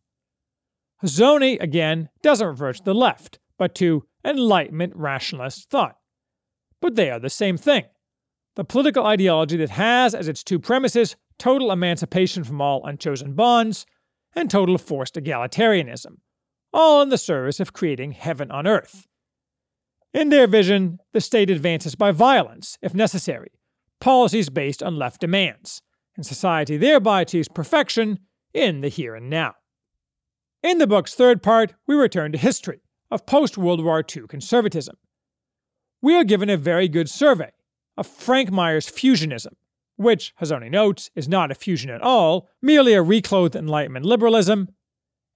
Hazony, 1.02 1.60
again, 1.60 2.08
doesn't 2.22 2.46
refer 2.46 2.72
to 2.72 2.82
the 2.82 2.94
left, 2.94 3.38
but 3.58 3.74
to 3.76 4.04
Enlightenment 4.24 4.92
rationalist 4.94 5.68
thought. 5.68 5.96
But 6.80 6.94
they 6.94 7.10
are 7.10 7.18
the 7.18 7.30
same 7.30 7.56
thing. 7.56 7.84
The 8.54 8.64
political 8.64 9.06
ideology 9.06 9.56
that 9.56 9.70
has 9.70 10.14
as 10.14 10.28
its 10.28 10.44
two 10.44 10.58
premises 10.58 11.16
total 11.38 11.72
emancipation 11.72 12.44
from 12.44 12.60
all 12.60 12.84
unchosen 12.84 13.34
bonds 13.34 13.86
and 14.34 14.50
total 14.50 14.76
forced 14.78 15.14
egalitarianism, 15.14 16.18
all 16.72 17.00
in 17.02 17.08
the 17.08 17.18
service 17.18 17.60
of 17.60 17.72
creating 17.72 18.12
heaven 18.12 18.50
on 18.50 18.66
earth. 18.66 19.06
In 20.12 20.28
their 20.28 20.46
vision, 20.46 20.98
the 21.12 21.20
state 21.20 21.48
advances 21.48 21.94
by 21.94 22.12
violence, 22.12 22.78
if 22.82 22.94
necessary, 22.94 23.52
policies 24.00 24.50
based 24.50 24.82
on 24.82 24.98
left 24.98 25.20
demands, 25.20 25.80
and 26.16 26.26
society 26.26 26.76
thereby 26.76 27.22
achieves 27.22 27.48
perfection 27.48 28.18
in 28.52 28.82
the 28.82 28.88
here 28.88 29.14
and 29.14 29.30
now. 29.30 29.54
In 30.62 30.76
the 30.76 30.86
book's 30.86 31.14
third 31.14 31.42
part, 31.42 31.72
we 31.86 31.94
return 31.94 32.32
to 32.32 32.38
history, 32.38 32.82
of 33.10 33.24
post 33.26 33.56
World 33.56 33.82
War 33.82 34.04
II 34.14 34.24
conservatism. 34.28 34.96
We 36.02 36.14
are 36.14 36.24
given 36.24 36.50
a 36.50 36.56
very 36.58 36.88
good 36.88 37.08
survey 37.08 37.50
of 37.96 38.06
Frank 38.06 38.50
Meyer's 38.50 38.90
fusionism, 38.90 39.54
which, 39.96 40.34
Hazony 40.40 40.70
notes, 40.70 41.10
is 41.14 41.28
not 41.28 41.50
a 41.50 41.54
fusion 41.54 41.90
at 41.90 42.02
all, 42.02 42.48
merely 42.60 42.94
a 42.94 43.02
reclothed 43.02 43.56
Enlightenment 43.56 44.04
liberalism, 44.04 44.68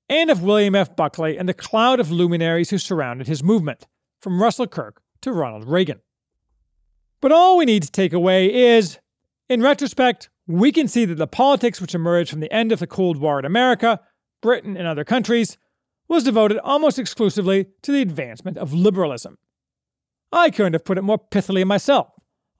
and 0.08 0.30
of 0.30 0.42
William 0.42 0.74
F. 0.74 0.94
Buckley 0.94 1.36
and 1.36 1.48
the 1.48 1.54
cloud 1.54 2.00
of 2.00 2.10
luminaries 2.10 2.70
who 2.70 2.78
surrounded 2.78 3.26
his 3.26 3.42
movement, 3.42 3.86
from 4.20 4.42
Russell 4.42 4.66
Kirk 4.66 5.02
to 5.20 5.32
Ronald 5.32 5.68
Reagan. 5.68 6.00
But 7.20 7.32
all 7.32 7.56
we 7.56 7.64
need 7.64 7.82
to 7.82 7.90
take 7.90 8.12
away 8.12 8.52
is, 8.52 8.98
in 9.48 9.62
retrospect, 9.62 10.30
we 10.46 10.70
can 10.70 10.88
see 10.88 11.04
that 11.04 11.16
the 11.16 11.26
politics 11.26 11.80
which 11.80 11.94
emerged 11.94 12.30
from 12.30 12.40
the 12.40 12.52
end 12.52 12.72
of 12.72 12.78
the 12.78 12.86
Cold 12.86 13.18
War 13.18 13.38
in 13.38 13.44
America, 13.44 14.00
Britain, 14.40 14.76
and 14.76 14.86
other 14.86 15.04
countries 15.04 15.58
was 16.08 16.24
devoted 16.24 16.58
almost 16.58 16.98
exclusively 16.98 17.66
to 17.82 17.90
the 17.90 18.02
advancement 18.02 18.58
of 18.58 18.72
liberalism. 18.72 19.38
I 20.32 20.50
couldn't 20.50 20.74
have 20.74 20.84
put 20.84 20.98
it 20.98 21.02
more 21.02 21.18
pithily 21.18 21.64
myself, 21.64 22.08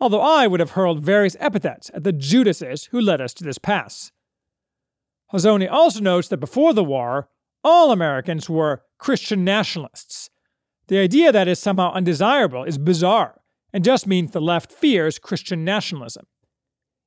although 0.01 0.21
I 0.21 0.47
would 0.47 0.61
have 0.61 0.73
hurled 0.73 1.01
various 1.01 1.37
epithets 1.41 1.91
at 1.95 2.05
the 2.05 2.13
Judases 2.13 2.87
who 2.87 3.01
led 3.01 3.21
us 3.21 3.33
to 3.35 3.45
this 3.45 3.59
pass. 3.59 4.13
Hazony 5.33 5.71
also 5.71 6.01
notes 6.01 6.29
that 6.29 6.37
before 6.39 6.73
the 6.73 6.85
war, 6.85 7.29
all 7.65 7.91
Americans 7.91 8.49
were 8.49 8.83
Christian 8.99 9.45
nationalists. 9.45 10.31
The 10.89 10.99
idea 10.99 11.33
that 11.33 11.49
is 11.49 11.59
somehow 11.59 11.93
undesirable 11.93 12.65
is 12.65 12.79
bizarre 12.79 13.41
and 13.73 13.85
just 13.85 14.07
means 14.07 14.31
the 14.31 14.41
left 14.41 14.71
fears 14.71 15.19
Christian 15.19 15.65
nationalism. 15.65 16.27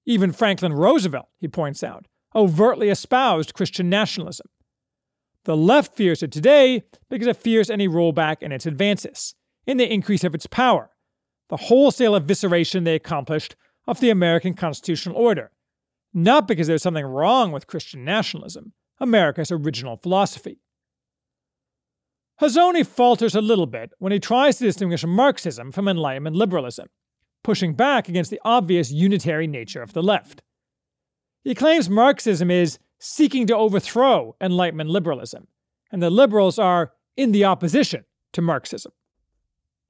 Even 0.06 0.32
Franklin 0.32 0.74
Roosevelt, 0.74 1.28
he 1.38 1.48
points 1.48 1.84
out, 1.84 2.08
overtly 2.36 2.90
espoused 2.90 3.54
Christian 3.54 3.90
nationalism. 3.90 4.48
The 5.46 5.56
left 5.56 5.96
fears 5.96 6.22
it 6.22 6.32
today 6.32 6.84
because 7.10 7.28
it 7.28 7.38
fears 7.38 7.70
any 7.70 7.88
rollback 7.88 8.42
in 8.42 8.52
its 8.52 8.66
advances, 8.66 9.36
in 9.66 9.78
the 9.78 9.92
increase 9.92 10.24
of 10.24 10.36
its 10.36 10.46
power, 10.46 10.90
the 11.50 11.58
wholesale 11.58 12.20
evisceration 12.20 12.86
they 12.86 12.96
accomplished 12.96 13.56
of 13.88 14.00
the 14.00 14.10
American 14.10 14.54
constitutional 14.54 15.18
order, 15.18 15.52
not 16.14 16.48
because 16.48 16.68
there's 16.68 16.84
something 16.84 17.06
wrong 17.06 17.52
with 17.52 17.68
Christian 17.68 18.06
nationalism, 18.06 18.74
America's 19.00 19.52
original 19.52 19.98
philosophy. 19.98 20.60
Hazony 22.42 22.86
falters 22.86 23.36
a 23.36 23.42
little 23.42 23.66
bit 23.66 23.92
when 24.00 24.12
he 24.12 24.20
tries 24.20 24.58
to 24.58 24.64
distinguish 24.64 25.06
Marxism 25.06 25.72
from 25.72 25.88
Enlightenment 25.88 26.36
liberalism, 26.36 26.88
pushing 27.44 27.74
back 27.74 28.08
against 28.08 28.32
the 28.32 28.40
obvious 28.46 28.92
unitary 28.92 29.48
nature 29.48 29.82
of 29.82 29.94
the 29.94 30.04
left. 30.04 30.42
He 31.44 31.56
claims 31.56 31.90
Marxism 31.90 32.50
is 32.50 32.80
seeking 33.00 33.48
to 33.48 33.56
overthrow 33.56 34.36
Enlightenment 34.40 34.90
liberalism, 34.90 35.48
and 35.92 36.02
the 36.02 36.10
liberals 36.10 36.60
are 36.60 36.94
in 37.18 37.32
the 37.32 37.46
opposition 37.46 38.06
to 38.34 38.42
Marxism. 38.42 38.92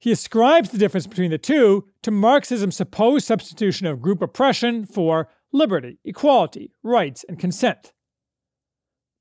He 0.00 0.10
ascribes 0.10 0.70
the 0.70 0.78
difference 0.78 1.06
between 1.06 1.30
the 1.30 1.38
two 1.38 1.86
to 2.02 2.10
Marxism's 2.10 2.76
supposed 2.76 3.26
substitution 3.26 3.86
of 3.86 4.00
group 4.00 4.22
oppression 4.22 4.86
for 4.86 5.28
liberty, 5.52 5.98
equality, 6.04 6.72
rights, 6.82 7.22
and 7.28 7.38
consent. 7.38 7.92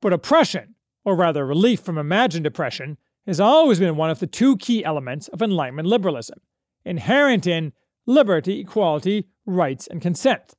But 0.02 0.14
oppression, 0.14 0.76
or 1.04 1.18
rather 1.18 1.46
relief 1.46 1.82
from 1.82 1.98
imagined 1.98 2.46
oppression, 2.46 2.98
has 3.28 3.42
always 3.42 3.80
been 3.80 3.98
one 3.98 4.10
of 4.10 4.20
the 4.20 4.28
two 4.28 4.56
key 4.56 4.86
elements 4.86 5.28
of 5.28 5.42
Enlightenment 5.42 5.88
liberalism, 5.88 6.40
inherent 6.86 7.46
in 7.46 7.74
liberty, 8.06 8.62
equality, 8.62 9.28
rights, 9.46 9.86
and 9.86 10.02
consent. 10.02 10.54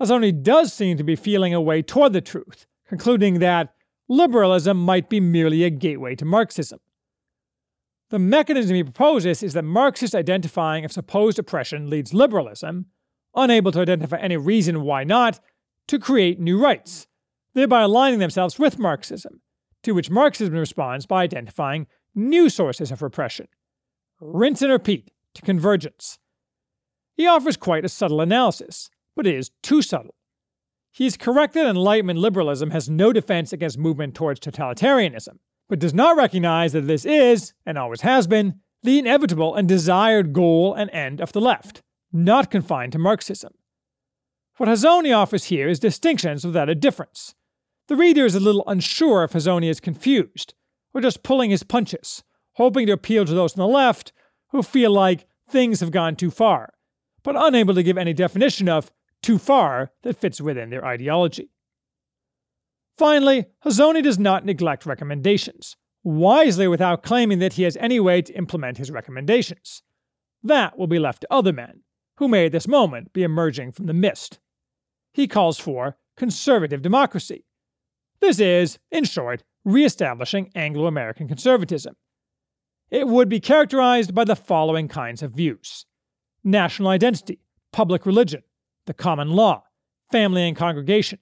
Hazony 0.00 0.40
does 0.40 0.72
seem 0.72 0.96
to 0.98 1.04
be 1.04 1.16
feeling 1.16 1.52
a 1.52 1.60
way 1.60 1.82
toward 1.82 2.12
the 2.12 2.20
truth, 2.20 2.66
concluding 2.88 3.40
that 3.40 3.74
liberalism 4.08 4.76
might 4.76 5.08
be 5.08 5.18
merely 5.18 5.64
a 5.64 5.70
gateway 5.70 6.14
to 6.14 6.24
Marxism. 6.24 6.78
The 8.10 8.18
mechanism 8.18 8.76
he 8.76 8.84
proposes 8.84 9.42
is 9.42 9.52
that 9.54 9.64
Marxist 9.64 10.14
identifying 10.14 10.84
of 10.84 10.92
supposed 10.92 11.38
oppression 11.38 11.90
leads 11.90 12.14
liberalism, 12.14 12.86
unable 13.34 13.72
to 13.72 13.80
identify 13.80 14.18
any 14.18 14.36
reason 14.36 14.82
why 14.82 15.02
not, 15.02 15.40
to 15.88 15.98
create 15.98 16.38
new 16.38 16.58
rights, 16.58 17.06
thereby 17.54 17.82
aligning 17.82 18.20
themselves 18.20 18.58
with 18.58 18.78
Marxism, 18.78 19.40
to 19.82 19.92
which 19.92 20.10
Marxism 20.10 20.54
responds 20.54 21.06
by 21.06 21.22
identifying 21.22 21.86
new 22.14 22.48
sources 22.48 22.92
of 22.92 23.02
repression. 23.02 23.48
Rinse 24.20 24.62
and 24.62 24.72
repeat 24.72 25.10
to 25.34 25.42
convergence. 25.42 26.18
He 27.14 27.26
offers 27.26 27.56
quite 27.56 27.84
a 27.84 27.88
subtle 27.88 28.20
analysis, 28.20 28.88
but 29.14 29.26
it 29.26 29.34
is 29.34 29.50
too 29.62 29.82
subtle. 29.82 30.14
He 30.92 31.06
is 31.06 31.16
correct 31.16 31.54
that 31.54 31.66
Enlightenment 31.66 32.18
liberalism 32.18 32.70
has 32.70 32.88
no 32.88 33.12
defense 33.12 33.52
against 33.52 33.78
movement 33.78 34.14
towards 34.14 34.40
totalitarianism, 34.40 35.38
but 35.68 35.78
does 35.78 35.94
not 35.94 36.16
recognize 36.16 36.72
that 36.72 36.82
this 36.82 37.04
is, 37.04 37.54
and 37.64 37.76
always 37.76 38.02
has 38.02 38.26
been, 38.26 38.60
the 38.82 38.98
inevitable 38.98 39.54
and 39.54 39.68
desired 39.68 40.32
goal 40.32 40.74
and 40.74 40.90
end 40.90 41.20
of 41.20 41.32
the 41.32 41.40
left, 41.40 41.82
not 42.12 42.50
confined 42.50 42.92
to 42.92 42.98
Marxism. 42.98 43.52
What 44.58 44.68
Hazony 44.68 45.16
offers 45.16 45.44
here 45.44 45.68
is 45.68 45.78
distinctions 45.78 46.44
without 46.44 46.70
a 46.70 46.74
difference. 46.74 47.34
The 47.88 47.96
reader 47.96 48.24
is 48.24 48.34
a 48.34 48.40
little 48.40 48.64
unsure 48.66 49.24
if 49.24 49.32
Hazony 49.32 49.68
is 49.68 49.80
confused, 49.80 50.54
or 50.94 51.00
just 51.00 51.22
pulling 51.22 51.50
his 51.50 51.62
punches, 51.62 52.22
hoping 52.54 52.86
to 52.86 52.92
appeal 52.92 53.24
to 53.24 53.34
those 53.34 53.54
on 53.54 53.58
the 53.58 53.66
left 53.66 54.12
who 54.50 54.62
feel 54.62 54.90
like 54.90 55.26
things 55.48 55.80
have 55.80 55.90
gone 55.90 56.16
too 56.16 56.30
far, 56.30 56.72
but 57.22 57.36
unable 57.36 57.74
to 57.74 57.82
give 57.82 57.98
any 57.98 58.12
definition 58.12 58.68
of 58.68 58.90
too 59.22 59.38
far 59.38 59.90
that 60.02 60.16
fits 60.16 60.40
within 60.40 60.70
their 60.70 60.84
ideology. 60.84 61.50
Finally, 62.98 63.46
Hazony 63.64 64.02
does 64.02 64.18
not 64.18 64.44
neglect 64.44 64.86
recommendations, 64.86 65.76
wisely 66.02 66.66
without 66.66 67.02
claiming 67.02 67.38
that 67.40 67.54
he 67.54 67.64
has 67.64 67.76
any 67.76 68.00
way 68.00 68.22
to 68.22 68.32
implement 68.34 68.78
his 68.78 68.90
recommendations. 68.90 69.82
That 70.42 70.78
will 70.78 70.86
be 70.86 70.98
left 70.98 71.22
to 71.22 71.32
other 71.32 71.52
men, 71.52 71.82
who 72.16 72.28
may 72.28 72.46
at 72.46 72.52
this 72.52 72.68
moment 72.68 73.12
be 73.12 73.22
emerging 73.22 73.72
from 73.72 73.86
the 73.86 73.92
mist. 73.92 74.38
He 75.12 75.26
calls 75.26 75.58
for 75.58 75.98
conservative 76.16 76.80
democracy. 76.80 77.44
This 78.20 78.40
is, 78.40 78.78
in 78.90 79.04
short, 79.04 79.42
re-establishing 79.64 80.50
Anglo 80.54 80.86
American 80.86 81.28
conservatism. 81.28 81.96
It 82.90 83.08
would 83.08 83.28
be 83.28 83.40
characterized 83.40 84.14
by 84.14 84.24
the 84.24 84.36
following 84.36 84.88
kinds 84.88 85.22
of 85.22 85.32
views 85.32 85.84
national 86.44 86.88
identity, 86.88 87.40
public 87.72 88.06
religion, 88.06 88.42
the 88.86 88.94
common 88.94 89.30
law, 89.30 89.64
family 90.12 90.46
and 90.46 90.56
congregation, 90.56 91.18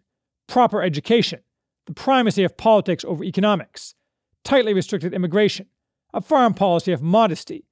proper 0.46 0.82
education, 0.82 1.40
the 1.86 1.94
primacy 1.94 2.44
of 2.44 2.56
politics 2.56 3.04
over 3.04 3.24
economics, 3.24 3.94
tightly 4.42 4.72
restricted 4.72 5.12
immigration, 5.12 5.66
a 6.12 6.20
foreign 6.20 6.54
policy 6.54 6.92
of 6.92 7.02
modesty, 7.02 7.66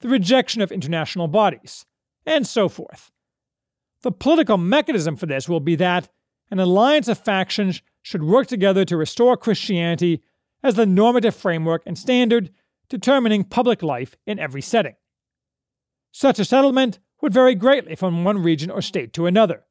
the 0.00 0.08
rejection 0.08 0.60
of 0.60 0.70
international 0.70 1.28
bodies, 1.28 1.86
and 2.24 2.46
so 2.46 2.68
forth. 2.68 3.10
The 4.02 4.12
political 4.12 4.58
mechanism 4.58 5.16
for 5.16 5.26
this 5.26 5.48
will 5.48 5.60
be 5.60 5.74
that 5.76 6.08
an 6.50 6.60
alliance 6.60 7.08
of 7.08 7.18
factions 7.18 7.82
should 8.02 8.22
work 8.22 8.46
together 8.46 8.84
to 8.84 8.96
restore 8.96 9.36
Christianity 9.36 10.22
as 10.62 10.74
the 10.74 10.86
normative 10.86 11.34
framework 11.34 11.82
and 11.86 11.98
standard 11.98 12.50
determining 12.88 13.44
public 13.44 13.82
life 13.82 14.16
in 14.26 14.38
every 14.38 14.62
setting. 14.62 14.94
Such 16.12 16.38
a 16.38 16.44
settlement 16.44 16.98
would 17.20 17.32
vary 17.32 17.54
greatly 17.54 17.96
from 17.96 18.24
one 18.24 18.42
region 18.42 18.70
or 18.70 18.80
state 18.80 19.12
to 19.14 19.26
another, 19.26 19.64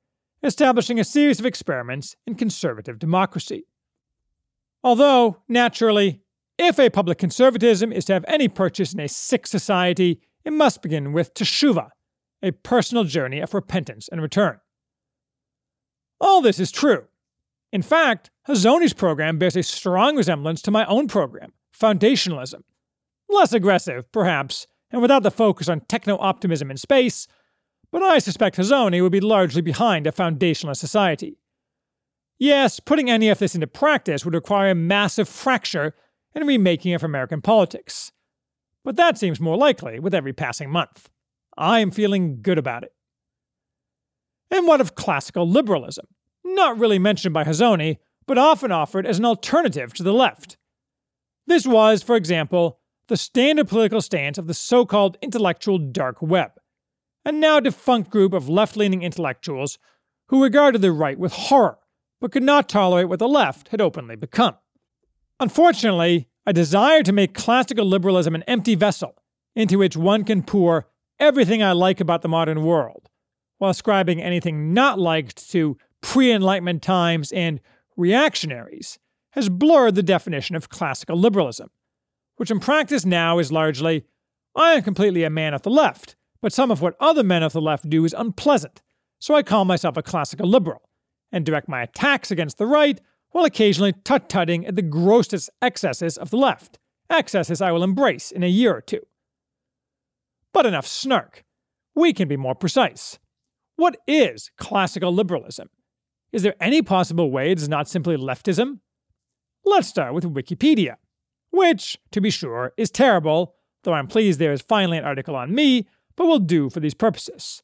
establishing 0.44 1.00
a 1.00 1.04
series 1.04 1.40
of 1.40 1.46
experiments 1.46 2.16
in 2.28 2.36
conservative 2.36 3.00
democracy. 3.00 3.66
Although, 4.86 5.38
naturally, 5.50 6.22
if 6.60 6.78
a 6.78 6.92
public 6.92 7.18
conservatism 7.18 7.92
is 7.92 8.06
to 8.06 8.14
have 8.14 8.24
any 8.28 8.48
purchase 8.48 8.94
in 8.94 9.00
a 9.00 9.08
sick 9.08 9.48
society, 9.48 10.22
it 10.46 10.54
must 10.54 10.84
begin 10.84 11.12
with 11.12 11.34
teshuva, 11.34 11.90
a 12.44 12.52
personal 12.52 13.04
journey 13.04 13.40
of 13.40 13.56
repentance 13.56 14.08
and 14.08 14.22
return. 14.22 14.60
All 16.22 16.40
this 16.40 16.60
is 16.60 16.72
true. 16.72 17.06
In 17.74 17.82
fact, 17.82 18.30
Hazony's 18.48 18.94
program 18.94 19.40
bears 19.40 19.56
a 19.56 19.64
strong 19.64 20.16
resemblance 20.16 20.62
to 20.62 20.72
my 20.72 20.86
own 20.86 21.08
program, 21.08 21.54
foundationalism. 21.76 22.62
Less 23.28 23.54
aggressive, 23.54 24.12
perhaps, 24.12 24.68
and 24.92 25.02
without 25.02 25.24
the 25.24 25.32
focus 25.32 25.68
on 25.68 25.80
techno 25.82 26.16
optimism 26.20 26.70
in 26.70 26.78
space, 26.78 27.28
but 27.92 28.04
I 28.04 28.20
suspect 28.20 28.58
Hazony 28.58 29.02
would 29.02 29.12
be 29.12 29.20
largely 29.20 29.64
behind 29.64 30.06
a 30.06 30.12
foundationalist 30.12 30.78
society. 30.78 31.40
Yes, 32.38 32.80
putting 32.80 33.10
any 33.10 33.30
of 33.30 33.40
this 33.40 33.56
into 33.56 33.68
practice 33.68 34.26
would 34.26 34.34
require 34.34 34.72
a 34.72 34.76
massive 34.76 35.30
fracture 35.30 35.96
and 36.34 36.48
remaking 36.48 36.94
of 36.94 37.04
American 37.04 37.42
politics. 37.42 38.12
But 38.84 38.98
that 38.98 39.18
seems 39.18 39.40
more 39.40 39.58
likely 39.58 40.00
with 40.00 40.14
every 40.14 40.34
passing 40.34 40.70
month. 40.70 41.10
I 41.58 41.80
am 41.80 41.92
feeling 41.92 42.42
good 42.42 42.58
about 42.58 42.84
it. 42.84 42.94
And 44.52 44.68
what 44.68 44.82
of 44.82 44.96
classical 44.96 45.50
liberalism? 45.50 46.08
Not 46.44 46.78
really 46.78 47.00
mentioned 47.00 47.34
by 47.34 47.46
Hazony, 47.46 47.98
but 48.28 48.38
often 48.38 48.72
offered 48.72 49.08
as 49.08 49.18
an 49.18 49.26
alternative 49.26 49.94
to 49.94 50.04
the 50.04 50.14
left. 50.14 50.58
This 51.48 51.66
was, 51.66 52.04
for 52.04 52.16
example, 52.16 52.80
the 53.08 53.18
standard 53.18 53.68
political 53.68 54.02
stance 54.02 54.38
of 54.38 54.48
the 54.48 54.54
so 54.54 54.86
called 54.86 55.18
intellectual 55.22 55.78
dark 55.78 56.22
web, 56.22 56.52
a 57.24 57.32
now 57.32 57.60
defunct 57.60 58.10
group 58.10 58.34
of 58.34 58.50
left 58.50 58.76
leaning 58.76 59.04
intellectuals 59.04 59.78
who 60.30 60.44
regarded 60.44 60.82
the 60.82 60.92
right 60.92 61.20
with 61.20 61.32
horror 61.32 61.78
but 62.20 62.32
could 62.32 62.44
not 62.44 62.70
tolerate 62.70 63.10
what 63.10 63.20
the 63.20 63.28
left 63.28 63.70
had 63.70 63.82
openly 63.82 64.16
become. 64.16 64.56
Unfortunately, 65.40 66.28
a 66.46 66.54
desire 66.54 67.04
to 67.04 67.12
make 67.12 67.34
classical 67.34 67.86
liberalism 67.86 68.36
an 68.36 68.44
empty 68.44 68.76
vessel 68.76 69.16
into 69.56 69.78
which 69.78 69.98
one 69.98 70.24
can 70.24 70.44
pour 70.44 70.88
everything 71.20 71.64
I 71.64 71.72
like 71.72 72.00
about 72.00 72.22
the 72.22 72.28
modern 72.28 72.64
world, 72.64 73.10
while 73.58 73.72
ascribing 73.72 74.22
anything 74.22 74.74
not 74.74 75.00
liked 75.00 75.50
to 75.52 75.78
pre 76.02 76.32
Enlightenment 76.32 76.82
times 76.82 77.32
and 77.32 77.60
reactionaries, 77.98 79.00
has 79.32 79.50
blurred 79.50 79.96
the 79.96 80.04
definition 80.04 80.56
of 80.56 80.70
classical 80.70 81.18
liberalism, 81.18 81.70
which 82.38 82.52
in 82.52 82.60
practice 82.60 83.06
now 83.06 83.40
is 83.40 83.52
largely 83.52 84.06
I 84.56 84.74
am 84.74 84.84
completely 84.84 85.24
a 85.24 85.30
man 85.30 85.54
of 85.54 85.64
the 85.64 85.70
left, 85.70 86.16
but 86.42 86.54
some 86.54 86.72
of 86.72 86.82
what 86.82 86.96
other 87.00 87.24
men 87.24 87.44
of 87.44 87.52
the 87.52 87.62
left 87.62 87.90
do 87.90 88.06
is 88.06 88.16
unpleasant, 88.18 88.82
so 89.20 89.36
I 89.36 89.44
call 89.44 89.66
myself 89.66 89.98
a 89.98 90.04
classical 90.04 90.48
liberal, 90.48 90.90
and 91.36 91.46
direct 91.46 91.68
my 91.68 91.84
attacks 91.84 92.32
against 92.32 92.58
the 92.58 92.66
right 92.66 93.02
while 93.32 93.44
occasionally 93.44 93.94
tut 94.06 94.30
tutting 94.30 94.66
at 94.66 94.78
the 94.78 94.82
grossest 94.82 95.50
excesses 95.62 96.18
of 96.18 96.30
the 96.30 96.38
left, 96.38 96.80
excesses 97.10 97.62
I 97.62 97.74
will 97.74 97.84
embrace 97.84 98.32
in 98.32 98.42
a 98.42 98.48
year 98.48 98.74
or 98.74 98.80
two. 98.80 99.02
But 100.54 100.66
enough 100.66 100.88
snark. 100.88 101.44
We 101.94 102.14
can 102.14 102.30
be 102.30 102.38
more 102.38 102.56
precise. 102.56 103.20
What 103.76 103.98
is 104.08 104.50
classical 104.58 105.14
liberalism? 105.14 105.70
Is 106.32 106.42
there 106.42 106.56
any 106.62 106.82
possible 106.82 107.30
way 107.30 107.52
it 107.52 107.60
is 107.60 107.68
not 107.68 107.90
simply 107.90 108.16
leftism? 108.16 108.80
Let's 109.66 109.90
start 109.90 110.14
with 110.14 110.24
Wikipedia, 110.24 110.96
which, 111.52 111.98
to 112.12 112.22
be 112.22 112.30
sure, 112.30 112.72
is 112.78 112.90
terrible, 112.90 113.56
though 113.84 113.94
I'm 113.94 114.08
pleased 114.08 114.40
there 114.40 114.54
is 114.54 114.62
finally 114.62 114.98
an 114.98 115.04
article 115.04 115.36
on 115.36 115.54
me, 115.54 115.86
but 116.16 116.28
will 116.28 116.40
do 116.40 116.70
for 116.70 116.80
these 116.80 116.94
purposes. 116.94 117.62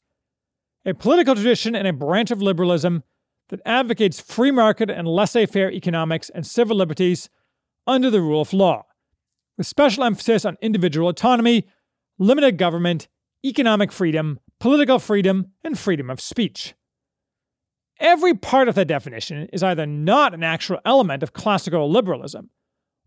A 0.86 0.94
political 0.94 1.36
tradition 1.36 1.76
and 1.76 1.88
a 1.88 1.94
branch 1.94 2.32
of 2.32 2.42
liberalism 2.42 3.04
that 3.52 3.62
advocates 3.66 4.20
free 4.20 4.50
market 4.50 4.90
and 4.90 5.08
laissez 5.08 5.46
faire 5.46 5.72
economics 5.72 6.32
and 6.32 6.48
civil 6.48 6.78
liberties 6.78 7.30
under 7.86 8.10
the 8.10 8.22
rule 8.22 8.42
of 8.42 8.54
law, 8.54 8.86
with 9.58 9.68
special 9.68 10.04
emphasis 10.04 10.46
on 10.46 10.58
individual 10.62 11.10
autonomy, 11.10 11.68
limited 12.18 12.58
government, 12.58 13.08
economic 13.46 13.92
freedom, 13.92 14.40
political 14.60 14.98
freedom, 15.00 15.52
and 15.64 15.78
freedom 15.78 16.10
of 16.10 16.20
speech. 16.22 16.74
Every 18.00 18.34
part 18.34 18.68
of 18.68 18.76
that 18.76 18.88
definition 18.88 19.48
is 19.54 19.62
either 19.62 19.86
not 19.86 20.34
an 20.34 20.44
actual 20.44 20.80
element 20.86 21.22
of 21.22 21.34
classical 21.34 21.92
liberalism, 21.92 22.50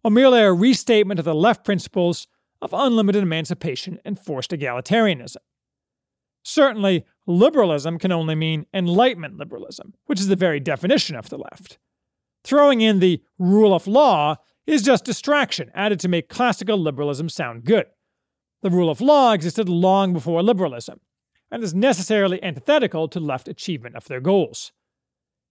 or 0.05 0.11
merely 0.11 0.41
a 0.41 0.53
restatement 0.53 1.19
of 1.19 1.25
the 1.25 1.35
left 1.35 1.65
principles 1.65 2.29
of 2.61 2.73
unlimited 2.73 3.23
emancipation 3.23 3.99
and 4.05 4.19
forced 4.19 4.51
egalitarianism. 4.51 5.39
Certainly, 6.45 7.05
liberalism 7.27 7.99
can 7.99 8.13
only 8.13 8.35
mean 8.35 8.67
Enlightenment 8.73 9.39
liberalism, 9.39 9.95
which 10.07 10.21
is 10.21 10.29
the 10.29 10.37
very 10.37 10.61
definition 10.61 11.17
of 11.17 11.31
the 11.31 11.39
left. 11.39 11.79
Throwing 12.45 12.83
in 12.83 13.01
the 13.01 13.23
rule 13.39 13.75
of 13.75 13.87
law 13.87 14.37
is 14.67 14.83
just 14.83 15.05
distraction 15.05 15.71
added 15.75 15.99
to 16.01 16.09
make 16.09 16.29
classical 16.29 16.77
liberalism 16.77 17.31
sound 17.31 17.65
good. 17.65 17.87
The 18.63 18.71
rule 18.71 18.91
of 18.91 19.01
law 19.01 19.33
existed 19.33 19.69
long 19.69 20.13
before 20.13 20.43
liberalism, 20.43 21.01
and 21.51 21.63
is 21.63 21.75
necessarily 21.75 22.43
antithetical 22.43 23.09
to 23.09 23.21
left 23.21 23.49
achievement 23.49 23.97
of 23.97 24.07
their 24.07 24.21
goals. 24.21 24.73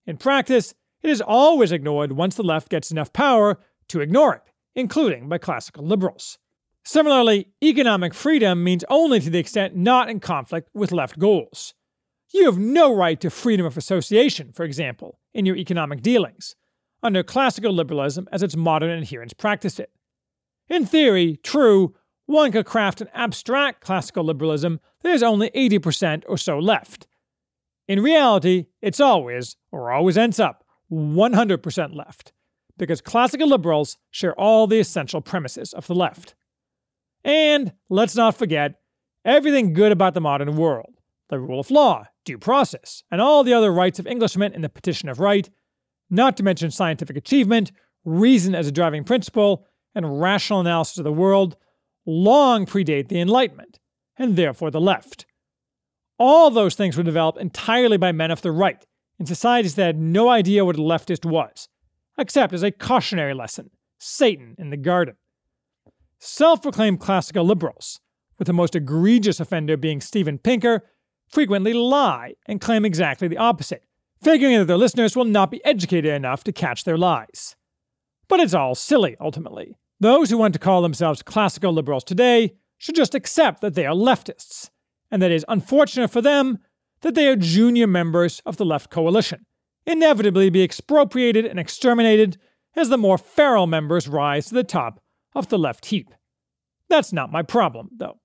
In 0.06 0.18
practice, 0.18 0.74
it 1.02 1.10
is 1.10 1.22
always 1.22 1.72
ignored 1.72 2.12
once 2.12 2.36
the 2.36 2.44
left 2.44 2.70
gets 2.70 2.92
enough 2.92 3.14
power 3.14 3.60
to 3.88 4.02
ignore 4.02 4.36
it, 4.36 4.42
including 4.76 5.28
by 5.28 5.38
classical 5.38 5.86
liberals. 5.86 6.38
Similarly, 6.86 7.48
economic 7.64 8.14
freedom 8.14 8.64
means 8.64 8.84
only 8.90 9.20
to 9.22 9.30
the 9.30 9.40
extent 9.40 9.76
not 9.76 10.10
in 10.10 10.20
conflict 10.20 10.70
with 10.74 10.92
left 10.92 11.18
goals. 11.18 11.74
You 12.34 12.46
have 12.46 12.58
no 12.58 12.94
right 12.94 13.20
to 13.22 13.30
freedom 13.30 13.66
of 13.66 13.78
association, 13.78 14.52
for 14.52 14.64
example, 14.64 15.20
in 15.34 15.46
your 15.46 15.56
economic 15.56 16.02
dealings, 16.02 16.56
under 17.02 17.24
classical 17.24 17.72
liberalism 17.72 18.28
as 18.32 18.44
its 18.44 18.56
modern 18.56 18.98
adherents 18.98 19.34
practice 19.34 19.80
it. 19.80 19.92
In 20.68 20.86
theory, 20.86 21.38
true, 21.44 21.96
one 22.26 22.52
could 22.52 22.66
craft 22.66 23.02
an 23.02 23.10
abstract 23.14 23.82
classical 23.82 24.24
liberalism 24.24 24.80
that 25.04 25.14
is 25.14 25.24
only 25.24 25.52
80% 25.52 26.24
or 26.28 26.38
so 26.38 26.58
left. 26.58 27.08
In 27.88 28.02
reality, 28.02 28.66
it's 28.82 29.00
always, 29.00 29.58
or 29.72 29.92
always 29.92 30.18
ends 30.18 30.40
up, 30.40 30.66
100% 30.92 31.96
left, 31.96 32.34
because 32.78 33.02
classical 33.02 33.48
liberals 33.48 33.98
share 34.10 34.34
all 34.40 34.68
the 34.68 34.80
essential 34.80 35.22
premises 35.22 35.74
of 35.74 35.88
the 35.88 35.96
left. 35.96 36.36
And 37.24 37.74
let's 37.90 38.16
not 38.16 38.36
forget 38.36 38.76
everything 39.24 39.74
good 39.74 39.92
about 39.92 40.14
the 40.14 40.22
modern 40.22 40.56
world 40.56 40.94
the 41.30 41.40
rule 41.40 41.60
of 41.60 41.72
law, 41.72 42.06
due 42.26 42.38
process, 42.38 43.02
and 43.10 43.20
all 43.20 43.44
the 43.44 43.54
other 43.54 43.74
rights 43.74 43.98
of 43.98 44.06
Englishmen 44.06 44.54
in 44.54 44.62
the 44.62 44.70
Petition 44.70 45.10
of 45.10 45.20
Right, 45.20 45.50
not 46.10 46.38
to 46.38 46.44
mention 46.44 46.70
scientific 46.70 47.18
achievement, 47.18 47.72
reason 48.06 48.54
as 48.54 48.68
a 48.68 48.72
driving 48.72 49.04
principle, 49.04 49.66
and 49.96 50.22
rational 50.22 50.60
analysis 50.60 51.00
of 51.00 51.06
the 51.06 51.12
world, 51.12 51.56
long 52.06 52.68
predate 52.68 53.08
the 53.08 53.20
Enlightenment, 53.20 53.80
and 54.16 54.36
therefore 54.36 54.70
the 54.70 54.82
left. 54.82 55.26
All 56.20 56.52
those 56.52 56.76
things 56.76 56.96
were 56.96 57.04
developed 57.04 57.40
entirely 57.40 57.98
by 57.98 58.12
men 58.12 58.30
of 58.30 58.44
the 58.44 58.52
right, 58.52 58.86
in 59.18 59.26
societies 59.26 59.76
that 59.76 59.86
had 59.86 60.00
no 60.00 60.30
idea 60.30 60.66
what 60.66 60.76
a 60.76 60.80
leftist 60.80 61.26
was, 61.26 61.68
except 62.18 62.54
as 62.54 62.62
a 62.62 62.72
cautionary 62.72 63.34
lesson 63.34 63.72
Satan 63.98 64.56
in 64.60 64.70
the 64.70 64.78
garden. 64.78 65.16
Self 66.26 66.62
proclaimed 66.62 67.02
classical 67.02 67.44
liberals, 67.44 68.00
with 68.40 68.48
the 68.48 68.54
most 68.54 68.78
egregious 68.78 69.42
offender 69.42 69.76
being 69.76 70.00
Steven 70.00 70.38
Pinker, 70.38 70.88
frequently 71.28 71.74
lie 71.74 72.36
and 72.46 72.62
claim 72.62 72.86
exactly 72.86 73.28
the 73.28 73.38
opposite, 73.38 73.84
figuring 74.22 74.58
that 74.58 74.68
their 74.68 74.78
listeners 74.78 75.18
will 75.18 75.26
not 75.26 75.52
be 75.52 75.64
educated 75.66 76.14
enough 76.14 76.42
to 76.46 76.54
catch 76.54 76.86
their 76.86 76.98
lies. 76.98 77.58
But 78.30 78.40
it's 78.40 78.54
all 78.54 78.74
silly, 78.74 79.18
ultimately. 79.20 79.76
Those 80.00 80.30
who 80.30 80.38
want 80.38 80.54
to 80.54 80.62
call 80.62 80.82
themselves 80.82 81.22
classical 81.22 81.74
liberals 81.74 82.06
today 82.06 82.56
should 82.78 82.96
just 82.96 83.16
accept 83.16 83.60
that 83.60 83.74
they 83.74 83.86
are 83.86 83.94
leftists, 83.94 84.70
and 85.12 85.22
that 85.22 85.30
it 85.30 85.36
is 85.36 85.46
unfortunate 85.50 86.10
for 86.10 86.22
them 86.22 86.60
that 87.02 87.16
they 87.16 87.28
are 87.28 87.36
junior 87.36 87.86
members 87.86 88.42
of 88.46 88.56
the 88.56 88.66
left 88.66 88.90
coalition, 88.90 89.46
inevitably 89.86 90.50
be 90.50 90.64
expropriated 90.64 91.46
and 91.46 91.60
exterminated 91.60 92.38
as 92.78 92.88
the 92.88 92.98
more 92.98 93.18
feral 93.18 93.68
members 93.68 94.08
rise 94.08 94.46
to 94.46 94.54
the 94.54 94.64
top 94.64 95.03
of 95.36 95.50
the 95.50 95.60
left 95.60 95.88
heap. 95.88 96.14
That's 96.90 97.14
not 97.14 97.32
my 97.32 97.42
problem, 97.42 97.90
though. 97.98 98.20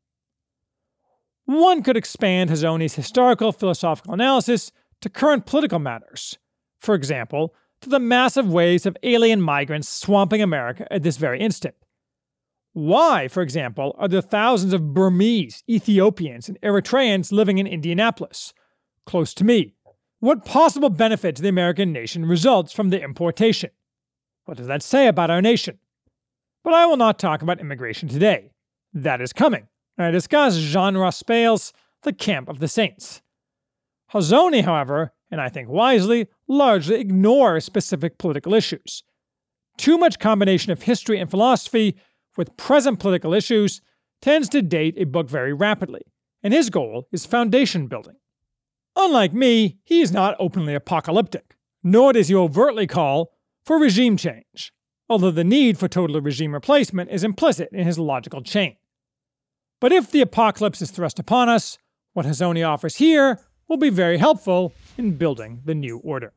One 1.45 1.83
could 1.83 1.97
expand 1.97 2.51
Hazony's 2.51 2.95
historical 2.95 3.53
philosophical 3.53 4.13
analysis 4.13 4.71
to 5.01 5.09
current 5.09 5.47
political 5.47 5.79
matters. 5.79 6.37
For 6.79 6.95
example, 6.95 7.55
to 7.81 7.89
the 7.89 7.99
massive 7.99 8.51
waves 8.53 8.87
of 8.87 8.97
alien 9.03 9.41
migrants 9.41 9.89
swamping 9.89 10.43
America 10.43 10.87
at 10.93 11.03
this 11.03 11.17
very 11.17 11.41
instant. 11.41 11.75
Why, 12.73 13.29
for 13.29 13.43
example, 13.43 13.95
are 13.99 14.09
there 14.09 14.21
thousands 14.21 14.73
of 14.73 14.93
Burmese, 14.93 15.65
Ethiopians, 15.69 16.49
and 16.49 16.61
Eritreans 16.61 17.33
living 17.33 17.59
in 17.59 17.67
Indianapolis, 17.67 18.53
close 19.07 19.33
to 19.35 19.45
me? 19.45 19.75
What 20.21 20.45
possible 20.45 20.91
benefit 20.91 21.37
to 21.37 21.43
the 21.43 21.49
American 21.49 21.93
nation 21.93 22.27
results 22.27 22.73
from 22.73 22.91
the 22.91 23.01
importation? 23.01 23.71
What 24.45 24.57
does 24.57 24.67
that 24.67 24.83
say 24.83 25.07
about 25.07 25.31
our 25.31 25.41
nation? 25.41 25.79
But 26.69 26.75
I 26.75 26.85
will 26.85 26.99
not 26.99 27.19
talk 27.19 27.41
about 27.41 27.61
immigration 27.61 28.11
today. 28.11 28.51
That 28.93 29.23
is 29.23 29.33
coming. 29.33 29.69
I 29.97 30.11
discuss 30.11 30.59
Jean 30.59 30.99
Raspail's 30.99 31.73
The 32.03 32.13
Camp 32.13 32.47
of 32.47 32.59
the 32.59 32.69
Saints. 32.69 33.23
Hazony, 34.13 34.63
however, 34.63 35.15
and 35.31 35.41
I 35.41 35.49
think 35.49 35.71
wisely, 35.71 36.29
largely 36.47 37.01
ignore 37.01 37.59
specific 37.61 38.19
political 38.19 38.53
issues. 38.53 39.03
Too 39.79 39.97
much 39.97 40.19
combination 40.19 40.71
of 40.71 40.83
history 40.83 41.19
and 41.19 41.31
philosophy 41.31 41.97
with 42.37 42.55
present 42.59 42.99
political 42.99 43.33
issues 43.33 43.81
tends 44.21 44.51
to 44.51 44.61
date 44.61 44.97
a 44.99 45.05
book 45.05 45.31
very 45.31 45.55
rapidly, 45.55 46.03
and 46.43 46.53
his 46.53 46.69
goal 46.69 47.09
is 47.11 47.25
foundation 47.25 47.87
building. 47.87 48.17
Unlike 48.95 49.33
me, 49.33 49.79
he 49.85 50.03
is 50.03 50.13
not 50.13 50.37
openly 50.39 50.75
apocalyptic, 50.75 51.57
nor 51.83 52.13
does 52.13 52.29
he 52.29 52.35
overtly 52.35 52.87
call 52.87 53.31
for 53.65 53.79
regime 53.79 54.19
change, 54.19 54.75
although 55.09 55.31
the 55.31 55.45
need 55.45 55.79
for 55.79 55.89
total 55.89 56.21
regime 56.21 56.53
replacement 56.53 57.11
is 57.11 57.25
implicit 57.25 57.71
in 57.73 57.87
his 57.87 57.99
logical 57.99 58.43
chain. 58.43 58.77
But 59.81 59.93
if 59.93 60.11
the 60.11 60.21
apocalypse 60.21 60.83
is 60.83 60.91
thrust 60.91 61.19
upon 61.19 61.49
us, 61.49 61.79
what 62.13 62.27
Hazony 62.27 62.69
offers 62.69 62.97
here 62.97 63.41
will 63.69 63.77
be 63.77 63.91
very 63.91 64.19
helpful 64.19 64.73
in 64.97 65.17
building 65.17 65.63
the 65.65 65.75
new 65.75 65.99
order. 65.99 66.33